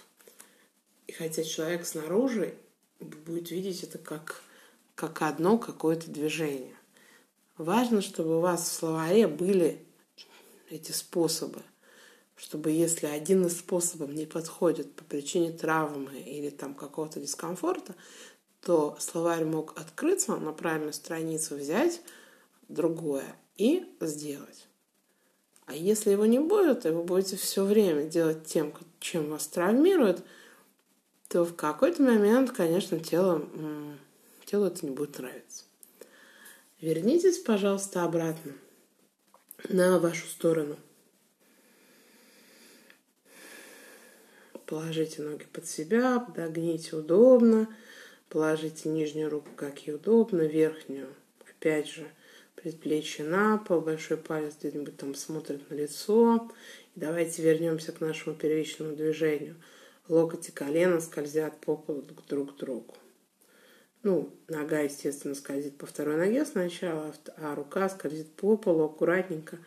И 1.06 1.12
хотя 1.12 1.42
человек 1.42 1.84
снаружи 1.86 2.54
будет 3.00 3.50
видеть 3.50 3.82
это 3.82 3.98
как, 3.98 4.42
как 4.94 5.22
одно 5.22 5.58
какое-то 5.58 6.10
движение. 6.10 6.76
Важно, 7.56 8.00
чтобы 8.00 8.38
у 8.38 8.40
вас 8.40 8.62
в 8.62 8.72
словаре 8.72 9.26
были 9.26 9.84
эти 10.70 10.92
способы 10.92 11.62
чтобы 12.40 12.70
если 12.70 13.06
один 13.06 13.46
из 13.46 13.58
способов 13.58 14.10
не 14.10 14.24
подходит 14.24 14.94
по 14.94 15.04
причине 15.04 15.52
травмы 15.52 16.20
или 16.20 16.48
там 16.48 16.74
какого-то 16.74 17.20
дискомфорта, 17.20 17.94
то 18.62 18.96
словарь 18.98 19.44
мог 19.44 19.78
открыться 19.78 20.34
на 20.36 20.52
правильную 20.52 20.94
страницу, 20.94 21.56
взять 21.56 22.00
другое 22.68 23.36
и 23.56 23.86
сделать. 24.00 24.66
А 25.66 25.74
если 25.74 26.10
его 26.10 26.24
не 26.24 26.38
будет, 26.38 26.86
и 26.86 26.90
вы 26.90 27.02
будете 27.02 27.36
все 27.36 27.62
время 27.62 28.04
делать 28.04 28.46
тем, 28.46 28.72
чем 29.00 29.30
вас 29.30 29.46
травмирует, 29.46 30.24
то 31.30 31.44
в 31.44 31.56
какой-то 31.56 32.02
момент, 32.02 32.50
конечно, 32.50 33.00
тело, 33.00 33.48
телу 34.44 34.66
это 34.66 34.84
не 34.84 34.92
будет 34.92 35.18
нравиться. 35.18 35.64
Вернитесь, 36.82 37.38
пожалуйста, 37.38 38.04
обратно 38.04 38.52
на 39.70 39.98
вашу 39.98 40.26
сторону– 40.26 40.76
Положите 44.70 45.22
ноги 45.22 45.46
под 45.52 45.66
себя, 45.66 46.20
подогните 46.20 46.94
удобно. 46.94 47.68
Положите 48.28 48.88
нижнюю 48.88 49.28
руку, 49.28 49.48
как 49.56 49.88
и 49.88 49.92
удобно, 49.92 50.42
верхнюю. 50.42 51.08
Опять 51.50 51.88
же, 51.88 52.06
предплечье 52.54 53.24
на 53.24 53.58
пол, 53.58 53.80
большой 53.80 54.16
палец 54.16 54.54
где-нибудь 54.60 54.96
там 54.96 55.16
смотрит 55.16 55.68
на 55.70 55.74
лицо. 55.74 56.48
И 56.94 57.00
давайте 57.00 57.42
вернемся 57.42 57.90
к 57.90 58.00
нашему 58.00 58.36
первичному 58.36 58.94
движению. 58.94 59.56
Локоть 60.10 60.48
и 60.48 60.52
колено 60.52 61.00
скользят 61.00 61.60
по 61.60 61.76
полу 61.76 62.02
друг 62.28 62.56
к 62.56 62.58
другу. 62.58 62.96
Ну, 64.02 64.34
нога, 64.48 64.80
естественно, 64.80 65.36
скользит 65.36 65.78
по 65.78 65.86
второй 65.86 66.16
ноге 66.16 66.44
сначала, 66.44 67.14
а 67.36 67.54
рука 67.54 67.88
скользит 67.88 68.26
по 68.32 68.56
полу 68.56 68.86
аккуратненько, 68.86 69.58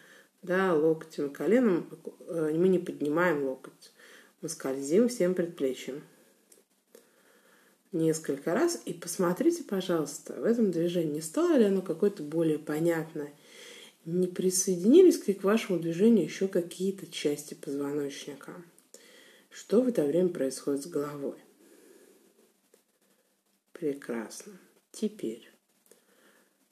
да, 0.41 0.73
локтем 0.73 1.27
и 1.27 1.33
коленом. 1.33 1.87
Э, 2.27 2.51
мы 2.53 2.67
не 2.67 2.77
поднимаем 2.77 3.45
локоть. 3.45 3.93
Мы 4.41 4.49
скользим 4.49 5.07
всем 5.07 5.33
предплечьем. 5.33 6.03
Несколько 7.93 8.53
раз. 8.53 8.81
И 8.85 8.91
посмотрите, 8.93 9.63
пожалуйста, 9.63 10.33
в 10.33 10.43
этом 10.43 10.71
движении, 10.71 11.21
стало 11.21 11.55
ли 11.55 11.63
оно 11.63 11.81
какое-то 11.81 12.21
более 12.21 12.59
понятное. 12.59 13.31
Не 14.03 14.27
присоединились 14.27 15.25
ли 15.25 15.35
к 15.35 15.45
вашему 15.45 15.79
движению 15.79 16.25
еще 16.25 16.49
какие-то 16.49 17.07
части 17.07 17.53
позвоночника? 17.53 18.51
Что 19.53 19.83
в 19.83 19.87
это 19.87 20.03
время 20.03 20.29
происходит 20.29 20.81
с 20.81 20.87
головой? 20.87 21.37
Прекрасно. 23.71 24.53
Теперь 24.91 25.53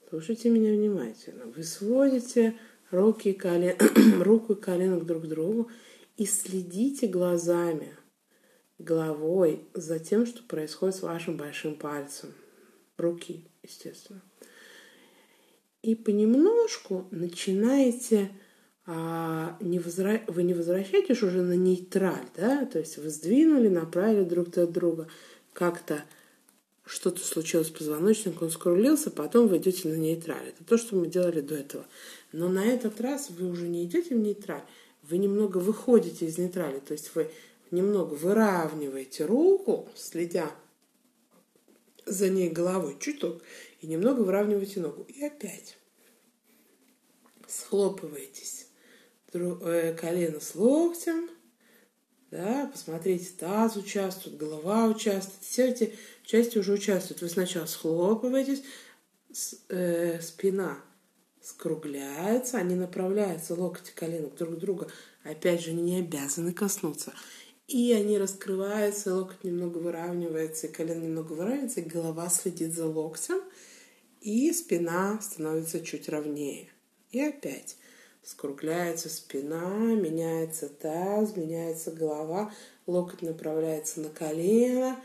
слушайте 0.09 0.49
меня 0.49 0.73
внимательно. 0.73 1.45
Вы 1.45 1.63
сводите 1.63 2.57
руки 2.89 3.29
и 3.29 3.33
колен... 3.33 3.77
руку 4.23 4.53
и 4.53 4.59
колено 4.59 4.99
друг 4.99 5.23
к 5.23 5.27
другу 5.27 5.69
и 6.17 6.25
следите 6.25 7.05
глазами, 7.05 7.95
головой 8.79 9.67
за 9.75 9.99
тем, 9.99 10.25
что 10.25 10.41
происходит 10.43 10.95
с 10.95 11.01
вашим 11.03 11.37
большим 11.37 11.75
пальцем 11.75 12.33
руки, 12.97 13.45
естественно. 13.61 14.23
И 15.83 15.93
понемножку 15.93 17.07
начинаете 17.11 18.31
а, 18.85 19.57
не 19.59 19.79
возра... 19.79 20.21
вы 20.27 20.43
не 20.43 20.53
возвращаетесь 20.53 21.21
уже 21.21 21.41
на 21.41 21.53
нейтраль, 21.53 22.25
да, 22.35 22.65
то 22.65 22.79
есть 22.79 22.97
вы 22.97 23.09
сдвинули, 23.09 23.67
направили 23.67 24.23
друг 24.23 24.57
от 24.57 24.71
друга, 24.71 25.07
как-то 25.53 26.03
что-то 26.83 27.23
случилось 27.23 27.67
с 27.67 27.71
позвоночником, 27.71 28.47
он 28.47 28.51
скрулился, 28.51 29.11
потом 29.11 29.47
вы 29.47 29.57
идете 29.57 29.87
на 29.87 29.95
нейтраль. 29.95 30.49
Это 30.49 30.63
то, 30.63 30.77
что 30.77 30.95
мы 30.95 31.07
делали 31.07 31.41
до 31.41 31.55
этого. 31.55 31.85
Но 32.31 32.49
на 32.49 32.65
этот 32.65 32.99
раз 32.99 33.29
вы 33.29 33.49
уже 33.49 33.67
не 33.67 33.85
идете 33.85 34.15
в 34.15 34.19
нейтраль, 34.19 34.63
вы 35.03 35.17
немного 35.17 35.57
выходите 35.57 36.25
из 36.25 36.37
нейтрали, 36.37 36.79
то 36.79 36.93
есть 36.93 37.13
вы 37.13 37.29
немного 37.69 38.15
выравниваете 38.15 39.25
руку, 39.25 39.87
следя 39.95 40.51
за 42.05 42.29
ней 42.29 42.49
головой 42.49 42.97
чуток, 42.99 43.41
и 43.79 43.87
немного 43.87 44.21
выравниваете 44.21 44.79
ногу. 44.79 45.05
И 45.07 45.23
опять 45.23 45.77
схлопываетесь 47.47 48.70
колено 49.31 50.39
с 50.39 50.55
локтем, 50.55 51.29
да, 52.31 52.69
посмотрите, 52.71 53.29
таз 53.37 53.75
участвует, 53.75 54.37
голова 54.37 54.85
участвует, 54.85 55.43
все 55.43 55.69
эти 55.69 55.93
части 56.23 56.57
уже 56.57 56.73
участвуют. 56.73 57.21
Вы 57.21 57.27
сначала 57.27 57.65
схлопываетесь, 57.65 58.63
э, 59.67 60.21
спина 60.21 60.77
скругляются, 61.41 62.57
они 62.57 62.75
направляются, 62.75 63.55
локти, 63.55 63.91
колено 63.93 64.29
друг 64.29 64.57
друга. 64.57 64.87
Опять 65.23 65.61
же, 65.61 65.73
не 65.73 65.99
обязаны 65.99 66.53
коснуться. 66.53 67.13
И 67.67 67.91
они 67.93 68.17
раскрываются, 68.17 69.15
локоть 69.15 69.43
немного 69.43 69.79
выравнивается, 69.79 70.67
и 70.67 70.71
колено 70.71 71.03
немного 71.03 71.33
выравнивается, 71.33 71.81
и 71.81 71.85
голова 71.85 72.29
следит 72.29 72.73
за 72.73 72.85
локтем, 72.85 73.41
и 74.21 74.51
спина 74.53 75.19
становится 75.21 75.81
чуть 75.81 76.07
ровнее. 76.07 76.69
И 77.11 77.19
опять 77.21 77.77
скругляется 78.23 79.10
спина, 79.10 79.93
меняется 79.95 80.69
таз, 80.69 81.36
меняется 81.36 81.91
голова, 81.91 82.53
локоть 82.88 83.21
направляется 83.21 84.01
на 84.01 84.10
колено, 84.10 84.97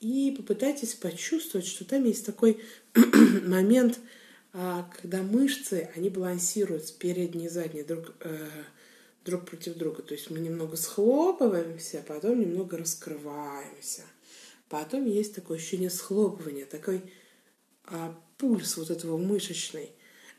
и 0.00 0.34
попытайтесь 0.36 0.94
почувствовать, 0.94 1.66
что 1.66 1.84
там 1.84 2.04
есть 2.04 2.26
такой 2.26 2.60
момент– 3.44 3.98
а 4.54 4.88
когда 5.00 5.22
мышцы, 5.22 5.90
они 5.96 6.10
балансируют 6.10 6.92
передние 6.98 7.46
и 7.46 7.50
задние 7.50 7.84
друг, 7.84 8.12
э, 8.20 8.48
друг 9.24 9.46
против 9.46 9.76
друга. 9.76 10.02
То 10.02 10.12
есть 10.12 10.30
мы 10.30 10.40
немного 10.40 10.76
схлопываемся, 10.76 12.00
а 12.00 12.02
потом 12.02 12.40
немного 12.40 12.76
раскрываемся. 12.76 14.02
Потом 14.68 15.06
есть 15.06 15.34
такое 15.34 15.56
ощущение 15.56 15.90
схлопывания, 15.90 16.66
такой 16.66 17.02
а, 17.84 18.18
пульс 18.38 18.76
вот 18.76 18.90
этого 18.90 19.16
мышечный. 19.16 19.90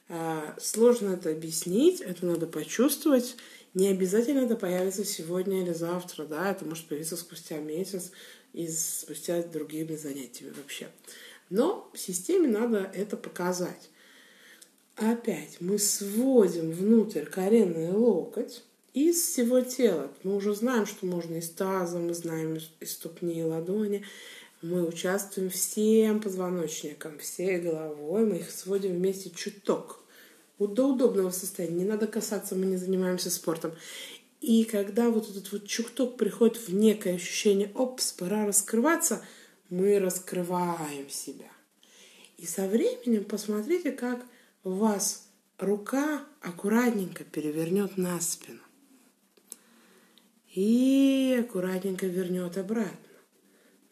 А, 0.10 0.56
сложно 0.60 1.14
это 1.14 1.32
объяснить, 1.32 2.02
это 2.02 2.26
надо 2.26 2.48
почувствовать. 2.48 3.36
Не 3.74 3.88
обязательно 3.88 4.42
это 4.42 4.56
появится 4.56 5.04
сегодня 5.04 5.62
или 5.62 5.74
завтра, 5.74 6.26
да, 6.26 6.52
это 6.52 6.66
может 6.66 6.88
появиться 6.88 7.18
спустя 7.18 7.58
месяц 7.58 8.12
и 8.54 8.68
спустя 8.68 9.42
другими 9.42 9.96
занятиями 9.96 10.54
вообще. 10.56 10.90
Но 11.50 11.90
в 11.94 12.00
системе 12.00 12.48
надо 12.48 12.90
это 12.94 13.18
показать. 13.18 13.90
Опять 14.96 15.60
мы 15.60 15.80
сводим 15.80 16.72
внутрь 16.72 17.26
коленный 17.26 17.92
локоть 17.92 18.64
из 18.94 19.20
всего 19.22 19.62
тела. 19.62 20.12
Мы 20.22 20.36
уже 20.36 20.54
знаем, 20.54 20.86
что 20.86 21.08
можно 21.08 21.38
из 21.38 21.50
таза, 21.50 21.98
мы 21.98 22.14
знаем 22.14 22.60
из 22.80 22.92
ступни 22.92 23.40
и 23.40 23.44
ладони. 23.44 24.06
Мы 24.64 24.88
участвуем 24.88 25.50
всем 25.50 26.22
позвоночником, 26.22 27.20
всей 27.20 27.60
головой, 27.60 28.26
мы 28.26 28.38
их 28.38 28.50
сводим 28.50 28.94
вместе 28.94 29.30
чуток. 29.30 30.00
До 30.58 30.94
удобного 30.94 31.32
состояния, 31.32 31.80
не 31.80 31.84
надо 31.84 32.08
касаться, 32.08 32.56
мы 32.56 32.66
не 32.68 32.78
занимаемся 32.78 33.30
спортом. 33.30 33.74
И 34.40 34.64
когда 34.64 35.10
вот 35.10 35.30
этот 35.30 35.52
вот 35.52 35.68
чуток 35.68 36.16
приходит 36.16 36.56
в 36.56 36.74
некое 36.74 37.16
ощущение, 37.16 37.72
опс, 37.76 38.14
пора 38.14 38.46
раскрываться, 38.46 39.22
мы 39.70 40.00
раскрываем 40.00 41.10
себя. 41.10 41.52
И 42.38 42.46
со 42.46 42.66
временем 42.66 43.26
посмотрите, 43.26 43.92
как 43.92 44.26
вас 44.64 45.28
рука 45.58 46.24
аккуратненько 46.40 47.26
перевернет 47.26 47.98
на 47.98 48.22
спину. 48.22 48.62
И 50.56 51.38
аккуратненько 51.38 52.06
вернет 52.06 52.58
обратно. 52.58 53.13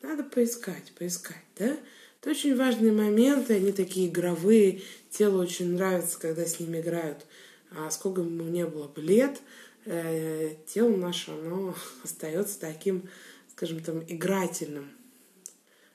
Надо 0.02 0.24
поискать, 0.24 0.92
поискать, 0.98 1.44
да? 1.58 1.78
Это 2.20 2.32
очень 2.32 2.56
важные 2.56 2.92
моменты, 2.92 3.56
они 3.56 3.72
такие 3.72 4.08
игровые. 4.08 4.82
Телу 5.10 5.40
очень 5.40 5.74
нравится, 5.74 6.20
когда 6.20 6.46
с 6.46 6.60
ними 6.60 6.80
играют. 6.80 7.26
А 7.72 7.90
сколько 7.90 8.22
бы 8.22 8.44
не 8.44 8.66
было 8.66 8.88
бы 8.88 9.02
лет, 9.02 9.40
э, 9.86 10.56
тело 10.68 10.96
наше, 10.96 11.32
оно 11.32 11.76
остается 12.04 12.60
таким, 12.60 13.10
скажем 13.52 13.82
там, 13.82 14.04
игрательным. 14.08 14.92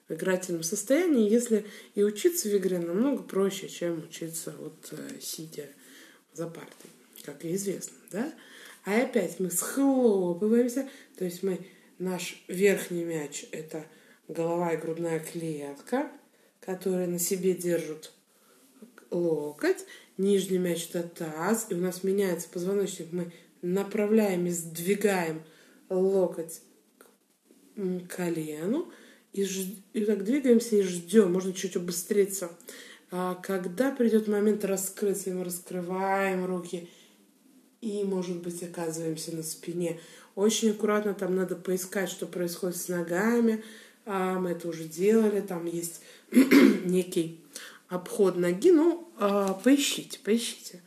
В 0.08 0.14
игрательном 0.14 0.62
состоянии, 0.62 1.28
если 1.28 1.66
и 1.96 2.04
учиться 2.04 2.48
в 2.48 2.56
игре 2.56 2.78
намного 2.78 3.24
проще, 3.24 3.68
чем 3.68 4.04
учиться 4.04 4.54
вот 4.58 4.92
э, 4.92 5.20
сидя 5.20 5.66
за 6.32 6.46
партой, 6.46 6.90
как 7.24 7.44
и 7.44 7.54
известно, 7.54 7.96
да? 8.12 8.32
А 8.84 9.00
опять 9.00 9.40
мы 9.40 9.50
схлопываемся, 9.50 10.88
то 11.18 11.24
есть 11.24 11.42
мы 11.42 11.66
наш 11.98 12.42
верхний 12.46 13.02
мяч 13.02 13.46
это 13.50 13.84
голова 14.28 14.72
и 14.72 14.76
грудная 14.76 15.20
клетка, 15.20 16.10
которые 16.60 17.06
на 17.06 17.18
себе 17.18 17.54
держат 17.54 18.12
локоть, 19.10 19.84
нижний 20.18 20.58
мяч 20.58 20.88
это 20.92 21.08
таз, 21.08 21.66
и 21.70 21.74
у 21.74 21.78
нас 21.78 22.02
меняется 22.02 22.48
позвоночник, 22.48 23.12
мы 23.12 23.32
направляем 23.62 24.46
и 24.46 24.50
сдвигаем 24.50 25.42
локоть 25.88 26.60
к 27.76 28.16
колену, 28.16 28.90
и, 29.32 29.44
ж... 29.44 29.66
и 29.92 30.04
так 30.04 30.24
двигаемся 30.24 30.76
и 30.76 30.82
ждем, 30.82 31.32
можно 31.32 31.52
чуть 31.52 31.76
убыстриться. 31.76 32.50
А 33.10 33.34
когда 33.36 33.92
придет 33.92 34.28
момент 34.28 34.64
раскрыться, 34.64 35.30
мы 35.30 35.44
раскрываем 35.44 36.44
руки 36.44 36.88
и, 37.80 38.02
может 38.02 38.42
быть, 38.42 38.62
оказываемся 38.62 39.36
на 39.36 39.42
спине. 39.42 40.00
Очень 40.34 40.70
аккуратно 40.70 41.14
там 41.14 41.36
надо 41.36 41.54
поискать, 41.54 42.10
что 42.10 42.26
происходит 42.26 42.76
с 42.76 42.88
ногами. 42.88 43.62
А, 44.06 44.38
мы 44.38 44.50
это 44.50 44.68
уже 44.68 44.84
делали, 44.84 45.40
там 45.40 45.66
есть 45.66 46.00
некий 46.84 47.44
обход 47.88 48.36
ноги. 48.36 48.70
Ну, 48.70 49.12
а, 49.18 49.52
поищите, 49.52 50.18
поищите. 50.24 50.80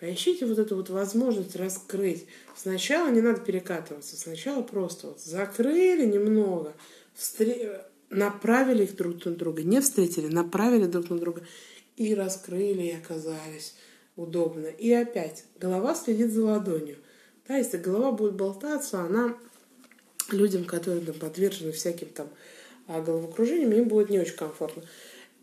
Поищите 0.00 0.46
вот 0.46 0.58
эту 0.58 0.74
вот 0.74 0.90
возможность 0.90 1.54
раскрыть. 1.54 2.26
Сначала 2.56 3.08
не 3.10 3.20
надо 3.20 3.40
перекатываться, 3.40 4.16
сначала 4.16 4.62
просто 4.62 5.08
вот 5.08 5.20
закрыли 5.20 6.04
немного, 6.04 6.74
встр 7.14 7.84
направили 8.10 8.82
их 8.82 8.96
друг 8.96 9.24
на 9.24 9.32
друга, 9.32 9.62
не 9.62 9.80
встретили, 9.80 10.26
направили 10.26 10.86
друг 10.86 11.08
на 11.08 11.18
друга 11.18 11.42
и 11.96 12.14
раскрыли, 12.14 12.82
и 12.82 12.96
оказались 12.96 13.74
удобно. 14.16 14.66
И 14.66 14.92
опять 14.92 15.44
голова 15.60 15.94
следит 15.94 16.32
за 16.32 16.44
ладонью. 16.44 16.96
Да, 17.46 17.56
если 17.56 17.76
голова 17.76 18.12
будет 18.12 18.34
болтаться, 18.34 19.02
она 19.02 19.36
людям, 20.30 20.64
которые 20.64 21.04
там, 21.04 21.14
подвержены 21.14 21.72
всяким 21.72 22.08
там 22.08 22.28
а, 22.86 23.00
головокружениям, 23.00 23.72
им 23.72 23.88
будет 23.88 24.10
не 24.10 24.18
очень 24.18 24.36
комфортно. 24.36 24.82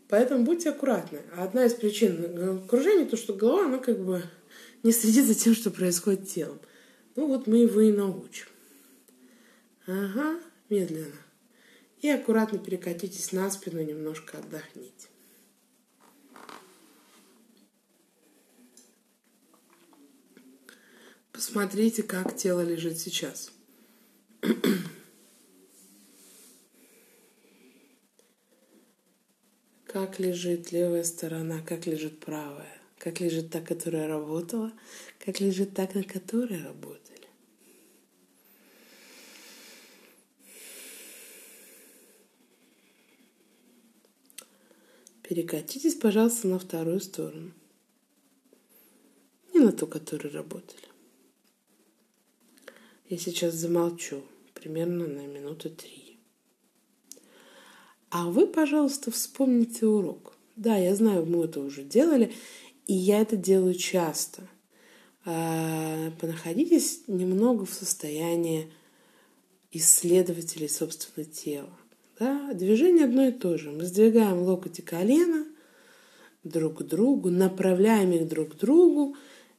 Поэтому 0.08 0.44
будьте 0.44 0.70
аккуратны. 0.70 1.20
Одна 1.36 1.66
из 1.66 1.74
причин 1.74 2.34
головокружения 2.34 3.06
то, 3.06 3.16
что 3.16 3.32
голова, 3.32 3.66
она 3.66 3.78
как 3.78 4.00
бы 4.00 4.22
не 4.82 4.92
следит 4.92 5.26
за 5.26 5.34
тем, 5.34 5.54
что 5.54 5.70
происходит 5.70 6.28
телом. 6.28 6.58
Ну 7.16 7.26
вот 7.26 7.46
мы 7.46 7.58
его 7.58 7.80
и 7.80 7.92
научим. 7.92 8.46
Ага, 9.86 10.40
медленно 10.68 11.12
и 12.00 12.08
аккуратно 12.08 12.58
перекатитесь 12.58 13.32
на 13.32 13.50
спину, 13.50 13.82
немножко 13.82 14.38
отдохните. 14.38 15.08
Посмотрите, 21.32 22.02
как 22.02 22.36
тело 22.36 22.60
лежит 22.60 22.98
сейчас. 22.98 23.52
Как 29.92 30.20
лежит 30.20 30.70
левая 30.70 31.02
сторона, 31.02 31.62
как 31.62 31.84
лежит 31.86 32.20
правая, 32.20 32.80
как 32.96 33.18
лежит 33.18 33.50
та, 33.50 33.60
которая 33.60 34.06
работала, 34.06 34.72
как 35.18 35.40
лежит 35.40 35.74
та, 35.74 35.88
на 35.94 36.04
которой 36.04 36.62
работает. 36.62 37.26
Перекатитесь, 45.24 45.96
пожалуйста, 45.96 46.46
на 46.46 46.60
вторую 46.60 47.00
сторону. 47.00 47.50
Не 49.52 49.58
на 49.58 49.72
ту, 49.72 49.88
которую 49.88 50.32
работали. 50.32 50.86
Я 53.08 53.18
сейчас 53.18 53.54
замолчу 53.54 54.22
примерно 54.54 55.08
на 55.08 55.26
минуту 55.26 55.68
три. 55.68 56.09
А 58.10 58.28
вы, 58.28 58.46
пожалуйста, 58.46 59.12
вспомните 59.12 59.86
урок. 59.86 60.34
Да, 60.56 60.76
я 60.76 60.94
знаю, 60.96 61.24
мы 61.26 61.44
это 61.44 61.60
уже 61.60 61.84
делали, 61.84 62.32
и 62.86 62.92
я 62.92 63.20
это 63.20 63.36
делаю 63.36 63.74
часто. 63.74 64.42
А, 65.24 66.10
понаходитесь 66.20 67.02
немного 67.06 67.64
в 67.64 67.72
состоянии 67.72 68.70
исследователей 69.70 70.68
собственного 70.68 71.30
тела. 71.30 71.70
Да? 72.18 72.52
Движение 72.52 73.04
одно 73.04 73.28
и 73.28 73.32
то 73.32 73.56
же. 73.56 73.70
Мы 73.70 73.84
сдвигаем 73.84 74.42
локоть 74.42 74.80
и 74.80 74.82
колено 74.82 75.46
друг 76.42 76.78
к 76.78 76.82
другу, 76.82 77.30
направляем 77.30 78.12
их 78.12 78.26
друг 78.28 78.54
к 78.54 78.56
другу, 78.56 79.16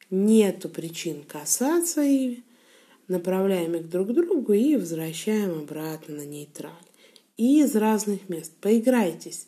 нету 0.10 0.68
причин 0.68 1.24
касаться 1.24 2.02
ими, 2.02 2.44
направляем 3.08 3.76
их 3.76 3.90
друг 3.90 4.10
к 4.10 4.12
другу 4.12 4.52
и 4.52 4.76
возвращаем 4.76 5.60
обратно 5.60 6.16
на 6.18 6.26
нейтраль. 6.26 6.91
И 7.38 7.62
из 7.64 7.76
разных 7.76 8.30
мест. 8.30 8.54
Поиграйтесь. 8.62 9.48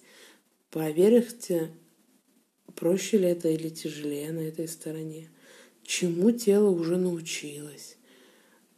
Поверьте, 0.71 1.71
проще 2.75 3.17
ли 3.17 3.29
это 3.29 3.49
или 3.49 3.69
тяжелее 3.69 4.31
на 4.31 4.39
этой 4.39 4.67
стороне. 4.67 5.29
Чему 5.83 6.31
тело 6.31 6.69
уже 6.69 6.97
научилось. 6.97 7.97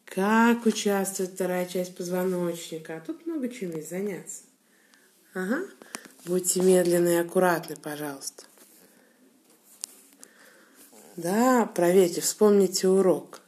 Как 0.06 0.65
участвует 0.65 1.32
вторая 1.32 1.65
часть 1.65 1.96
позвоночника? 1.96 2.98
А 2.98 3.02
тут 3.02 3.26
много 3.26 3.50
чем 3.50 3.76
есть 3.76 3.89
заняться. 3.89 4.44
Ага. 5.34 5.65
Будьте 6.26 6.62
медленны 6.62 7.15
и 7.15 7.18
аккуратны, 7.18 7.76
пожалуйста. 7.76 8.46
Да, 11.15 11.65
проверьте, 11.65 12.22
вспомните 12.22 12.88
урок. 12.88 13.41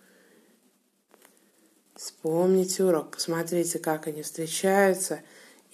Вспомните 1.95 2.83
урок, 2.83 3.11
посмотрите, 3.11 3.79
как 3.79 4.07
они 4.07 4.21
встречаются 4.21 5.21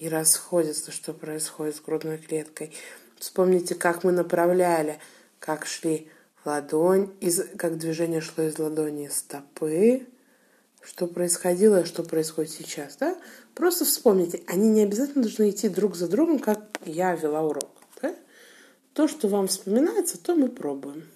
и 0.04 0.10
расходятся, 0.10 0.92
что 0.92 1.14
происходит 1.14 1.78
с 1.78 1.82
грудной 1.82 2.18
клеткой. 2.18 2.74
Вспомните, 3.18 3.74
как 3.74 4.04
мы 4.04 4.12
направляли, 4.12 5.00
как 5.40 5.66
шли 5.66 6.10
ладонь, 6.44 7.14
из, 7.22 7.42
как 7.58 7.78
движение 7.78 8.20
шло 8.20 8.44
из 8.44 8.60
ладони 8.60 9.08
стопы, 9.08 10.06
что 10.82 11.08
происходило 11.08 11.86
что 11.86 12.04
происходит 12.04 12.52
сейчас, 12.52 12.98
да? 12.98 13.18
Просто 13.56 13.86
вспомните, 13.86 14.44
они 14.48 14.70
не 14.70 14.84
обязательно 14.84 15.24
должны 15.24 15.52
идти 15.52 15.70
друг 15.70 15.96
за 15.96 16.10
другом, 16.10 16.40
как 16.40 16.60
я 16.84 17.16
вела 17.16 17.42
урок, 17.42 17.72
да? 18.02 18.14
То, 18.94 19.08
что 19.08 19.30
вам 19.30 19.48
вспоминается, 19.48 20.22
то 20.22 20.36
мы 20.36 20.50
пробуем. 20.50 21.08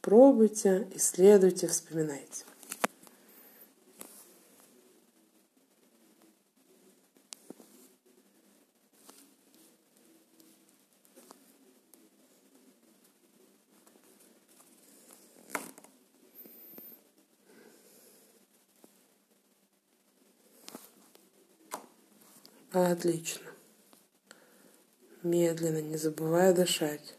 Пробуйте, 0.00 0.88
исследуйте, 0.94 1.68
вспоминайте. 1.68 2.44
отлично. 22.90 23.46
Медленно, 25.22 25.82
не 25.82 25.96
забывая 25.96 26.52
дышать. 26.52 27.16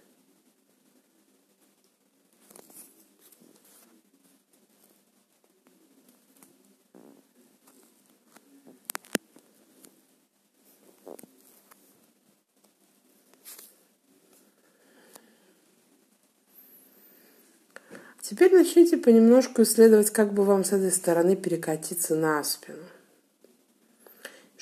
Теперь 18.21 18.53
начните 18.53 18.97
понемножку 18.97 19.61
исследовать, 19.61 20.09
как 20.09 20.33
бы 20.33 20.43
вам 20.43 20.65
с 20.65 20.73
этой 20.73 20.91
стороны 20.91 21.37
перекатиться 21.37 22.13
на 22.13 22.43
спину. 22.43 22.83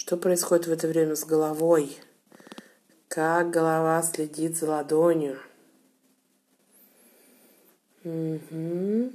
Что 0.05 0.17
происходит 0.17 0.67
в 0.67 0.71
это 0.71 0.87
время 0.87 1.15
с 1.15 1.25
головой? 1.25 1.97
Как 3.07 3.49
голова 3.49 4.03
следит 4.03 4.55
за 4.55 4.67
ладонью? 4.67 5.39
Угу. 8.03 9.11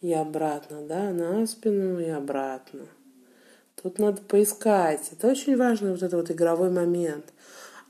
И 0.00 0.12
обратно, 0.12 0.82
да, 0.88 1.12
на 1.12 1.46
спину 1.46 2.00
и 2.00 2.08
обратно. 2.08 2.88
Тут 3.80 4.00
надо 4.00 4.22
поискать. 4.22 5.10
Это 5.12 5.28
очень 5.28 5.56
важный 5.56 5.92
вот 5.92 6.02
этот 6.02 6.14
вот 6.14 6.30
игровой 6.32 6.70
момент. 6.70 7.32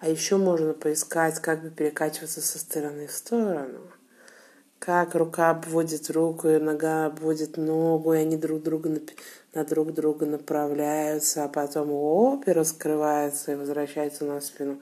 А 0.01 0.09
еще 0.11 0.37
можно 0.37 0.75
поискать, 0.75 1.41
как 1.41 1.63
бы 1.63 1.71
перекачиваться 1.71 2.43
со 2.43 2.59
стороны 2.59 3.07
в 3.07 3.13
сторону. 3.13 3.91
Как 4.79 5.15
рука 5.15 5.49
обводит 5.49 6.11
руку, 6.11 6.47
и 6.49 6.59
нога 6.59 7.07
обводит 7.07 7.57
ногу, 7.57 8.13
и 8.13 8.19
они 8.19 8.37
друг 8.37 8.63
друга 8.63 8.91
на, 9.55 9.65
друг 9.65 9.93
друга 9.93 10.27
направляются, 10.27 11.45
а 11.45 11.49
потом 11.49 11.91
оп, 11.91 12.47
и 12.49 12.53
раскрываются 12.53 13.53
и 13.53 13.57
возвращаются 13.57 14.25
на 14.25 14.41
спину. 14.41 14.81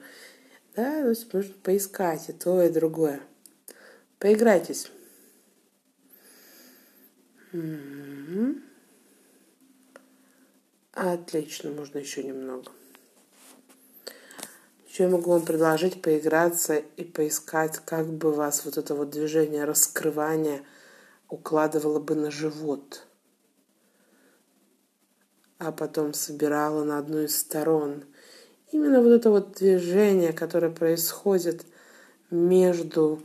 Да, 0.75 1.01
то 1.01 1.09
есть 1.09 1.33
можно 1.33 1.53
поискать 1.63 2.29
и 2.29 2.33
то, 2.33 2.61
и 2.61 2.69
другое. 2.69 3.21
Поиграйтесь. 4.19 4.91
Угу. 7.51 8.55
Отлично, 10.93 11.71
можно 11.71 11.97
еще 11.97 12.23
немного. 12.23 12.71
Еще 14.87 15.03
я 15.03 15.09
могу 15.09 15.31
вам 15.31 15.45
предложить 15.45 16.01
поиграться 16.01 16.75
и 16.75 17.03
поискать, 17.03 17.79
как 17.85 18.07
бы 18.07 18.31
вас 18.31 18.65
вот 18.65 18.77
это 18.77 18.95
вот 18.95 19.09
движение 19.09 19.63
раскрывания 19.63 20.63
укладывало 21.29 21.99
бы 21.99 22.15
на 22.15 22.31
живот, 22.31 23.07
а 25.59 25.73
потом 25.73 26.13
собирало 26.13 26.83
на 26.83 26.97
одну 26.97 27.19
из 27.19 27.37
сторон. 27.37 28.05
Именно 28.71 29.01
вот 29.01 29.09
это 29.09 29.29
вот 29.29 29.53
движение, 29.53 30.31
которое 30.31 30.71
происходит 30.71 31.65
между 32.31 33.21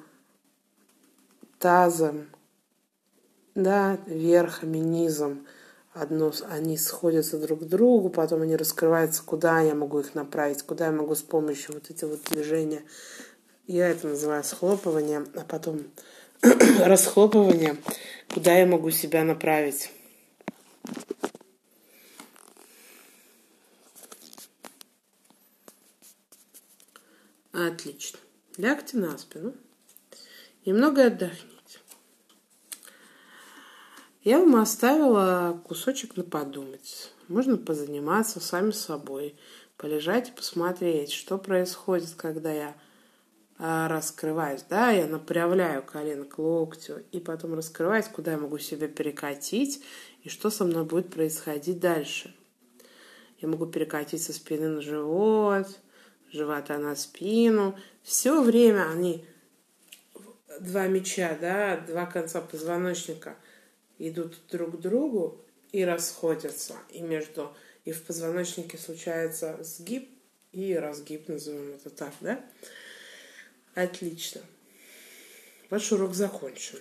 тазом, 1.59 2.27
да, 3.55 3.99
верхом 4.07 4.75
и 4.75 4.81
низом, 4.81 5.47
одно, 5.92 6.33
они 6.51 6.77
сходятся 6.77 7.38
друг 7.38 7.61
к 7.61 7.64
другу, 7.64 8.11
потом 8.11 8.42
они 8.42 8.57
раскрываются, 8.57 9.23
куда 9.25 9.61
я 9.61 9.77
могу 9.77 10.01
их 10.01 10.14
направить, 10.14 10.62
куда 10.62 10.87
я 10.87 10.92
могу 10.92 11.14
с 11.14 11.23
помощью 11.23 11.75
вот 11.75 11.88
этих 11.88 12.09
вот 12.09 12.25
движения. 12.25 12.83
Я 13.66 13.88
это 13.88 14.09
называю 14.09 14.42
схлопывание, 14.42 15.25
а 15.37 15.44
потом 15.47 15.85
расхлопывание, 16.81 17.77
куда 18.33 18.57
я 18.57 18.66
могу 18.66 18.90
себя 18.90 19.23
направить. 19.23 19.90
Отлично. 27.54 28.18
Лягте 28.56 28.96
на 28.96 29.16
спину. 29.16 29.54
Немного 30.66 31.06
отдохните. 31.06 31.78
Я 34.24 34.40
вам 34.40 34.56
оставила 34.56 35.62
кусочек 35.64 36.16
на 36.16 36.24
подумать. 36.24 37.12
Можно 37.28 37.56
позаниматься 37.56 38.40
сами 38.40 38.72
собой, 38.72 39.36
полежать 39.76 40.30
и 40.30 40.32
посмотреть, 40.32 41.12
что 41.12 41.38
происходит, 41.38 42.14
когда 42.16 42.52
я 42.52 42.74
а, 43.56 43.86
раскрываюсь. 43.86 44.64
Да, 44.68 44.90
я 44.90 45.06
направляю 45.06 45.84
колено 45.84 46.24
к 46.24 46.40
локтю 46.40 47.04
и 47.12 47.20
потом 47.20 47.54
раскрываюсь, 47.54 48.08
куда 48.08 48.32
я 48.32 48.38
могу 48.38 48.58
себя 48.58 48.88
перекатить 48.88 49.80
и 50.24 50.28
что 50.28 50.50
со 50.50 50.64
мной 50.64 50.84
будет 50.84 51.10
происходить 51.10 51.78
дальше. 51.78 52.34
Я 53.38 53.46
могу 53.46 53.66
перекатить 53.66 54.24
со 54.24 54.32
спины 54.32 54.68
на 54.68 54.80
живот, 54.80 55.68
живота 56.32 56.78
на 56.78 56.96
спину. 56.96 57.78
Все 58.02 58.42
время 58.42 58.90
они 58.90 59.24
два 60.60 60.87
меча, 60.87 61.37
да, 61.40 61.76
два 61.78 62.06
конца 62.06 62.40
позвоночника– 62.40 63.37
идут 63.98 64.38
друг 64.50 64.76
к 64.76 64.80
другу 64.80 65.44
и 65.72 65.84
расходятся. 65.84 66.76
И 66.90 67.00
между 67.00 67.54
и 67.84 67.92
в 67.92 68.02
позвоночнике 68.02 68.78
случается 68.78 69.62
сгиб 69.62 70.08
и 70.52 70.74
разгиб, 70.74 71.28
назовем 71.28 71.74
это 71.74 71.90
так, 71.90 72.14
да? 72.20 72.44
Отлично. 73.74 74.40
Ваш 75.68 75.92
урок 75.92 76.14
закончен. 76.14 76.78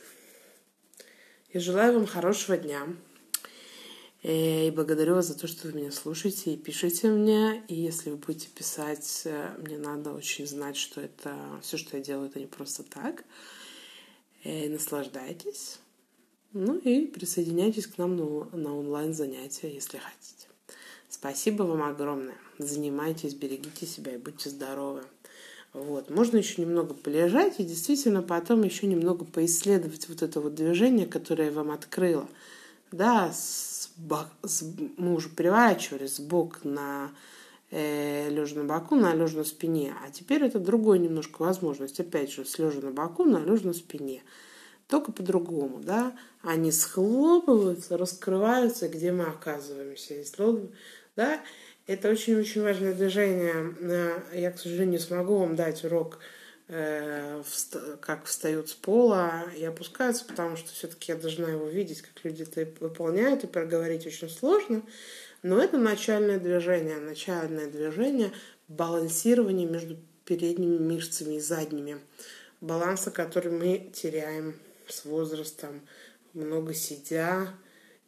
Я 1.51 1.59
желаю 1.59 1.93
вам 1.93 2.05
хорошего 2.05 2.57
дня. 2.57 2.87
Э, 4.23 4.67
и 4.67 4.71
благодарю 4.71 5.15
вас 5.15 5.27
за 5.27 5.37
то, 5.37 5.47
что 5.47 5.67
вы 5.67 5.73
меня 5.73 5.91
слушаете 5.91 6.53
и 6.53 6.57
пишите 6.57 7.09
мне. 7.09 7.63
И 7.67 7.75
если 7.75 8.09
вы 8.09 8.15
будете 8.15 8.47
писать, 8.47 9.23
э, 9.25 9.49
мне 9.57 9.77
надо 9.77 10.13
очень 10.13 10.47
знать, 10.47 10.77
что 10.77 11.01
это 11.01 11.35
все, 11.61 11.77
что 11.77 11.97
я 11.97 12.03
делаю, 12.03 12.29
это 12.29 12.39
не 12.39 12.47
просто 12.47 12.83
так. 12.83 13.25
И 14.43 14.49
э, 14.49 14.69
наслаждайтесь. 14.69 15.79
Ну 16.53 16.77
и 16.77 17.05
присоединяйтесь 17.07 17.87
к 17.87 17.97
нам 17.97 18.15
на, 18.15 18.77
онлайн-занятия, 18.77 19.73
если 19.73 19.97
хотите. 19.97 20.47
Спасибо 21.09 21.63
вам 21.63 21.83
огромное. 21.83 22.37
Занимайтесь, 22.59 23.33
берегите 23.33 23.85
себя 23.85 24.13
и 24.13 24.17
будьте 24.17 24.49
здоровы. 24.49 25.03
Вот. 25.73 26.11
Можно 26.11 26.37
еще 26.37 26.61
немного 26.61 26.93
полежать 26.93 27.59
и 27.59 27.63
действительно 27.63 28.21
потом 28.21 28.63
еще 28.63 28.85
немного 28.85 29.25
поисследовать 29.25 30.07
вот 30.07 30.21
это 30.21 30.39
вот 30.39 30.53
движение, 30.53 31.07
которое 31.07 31.45
я 31.45 31.51
вам 31.51 31.71
открыла. 31.71 32.29
Да, 32.91 33.33
с 33.33 33.72
бок, 33.97 34.27
с, 34.43 34.63
мы 34.97 35.13
уже 35.13 35.29
переворачивали 35.29 36.07
с 36.07 36.19
бок 36.19 36.63
на 36.63 37.11
э, 37.71 38.29
лежа 38.29 38.55
на 38.57 38.63
боку, 38.63 38.95
на 38.95 39.13
лежа 39.13 39.37
на 39.37 39.43
спине. 39.43 39.93
А 40.05 40.11
теперь 40.11 40.43
это 40.43 40.59
другой 40.59 40.99
немножко 40.99 41.41
возможность. 41.41 41.99
Опять 41.99 42.31
же, 42.31 42.45
с 42.45 42.57
лежа 42.59 42.81
на 42.81 42.91
боку, 42.91 43.23
на 43.23 43.37
лежа 43.39 43.67
на 43.67 43.73
спине 43.73 44.21
только 44.87 45.11
по-другому, 45.11 45.79
да, 45.79 46.13
они 46.41 46.71
схлопываются, 46.71 47.97
раскрываются, 47.97 48.89
где 48.89 49.11
мы 49.11 49.23
оказываемся. 49.23 50.15
Да, 51.15 51.41
это 51.87 52.09
очень-очень 52.09 52.61
важное 52.61 52.93
движение. 52.93 54.21
Я, 54.33 54.51
к 54.51 54.59
сожалению, 54.59 54.91
не 54.91 54.99
смогу 54.99 55.37
вам 55.37 55.55
дать 55.55 55.83
урок, 55.83 56.19
э, 56.19 56.42
как 56.67 58.25
встают 58.25 58.69
с 58.69 58.73
пола 58.73 59.43
и 59.57 59.65
опускаются, 59.65 60.25
потому 60.25 60.55
что 60.55 60.71
все-таки 60.71 61.11
я 61.11 61.17
должна 61.17 61.49
его 61.49 61.67
видеть, 61.67 62.01
как 62.01 62.23
люди 62.23 62.43
это 62.43 62.67
выполняют, 62.79 63.43
и 63.43 63.47
проговорить 63.47 64.07
очень 64.07 64.29
сложно. 64.29 64.81
Но 65.41 65.61
это 65.61 65.77
начальное 65.77 66.39
движение, 66.39 66.97
начальное 66.97 67.69
движение 67.69 68.31
балансирования 68.69 69.67
между 69.67 69.97
передними 70.25 70.77
мышцами 70.77 71.35
и 71.35 71.39
задними, 71.39 71.99
баланса, 72.61 73.11
который 73.11 73.51
мы 73.51 73.91
теряем 73.93 74.55
с 74.87 75.03
возрастом, 75.03 75.81
много 76.33 76.73
сидя 76.73 77.49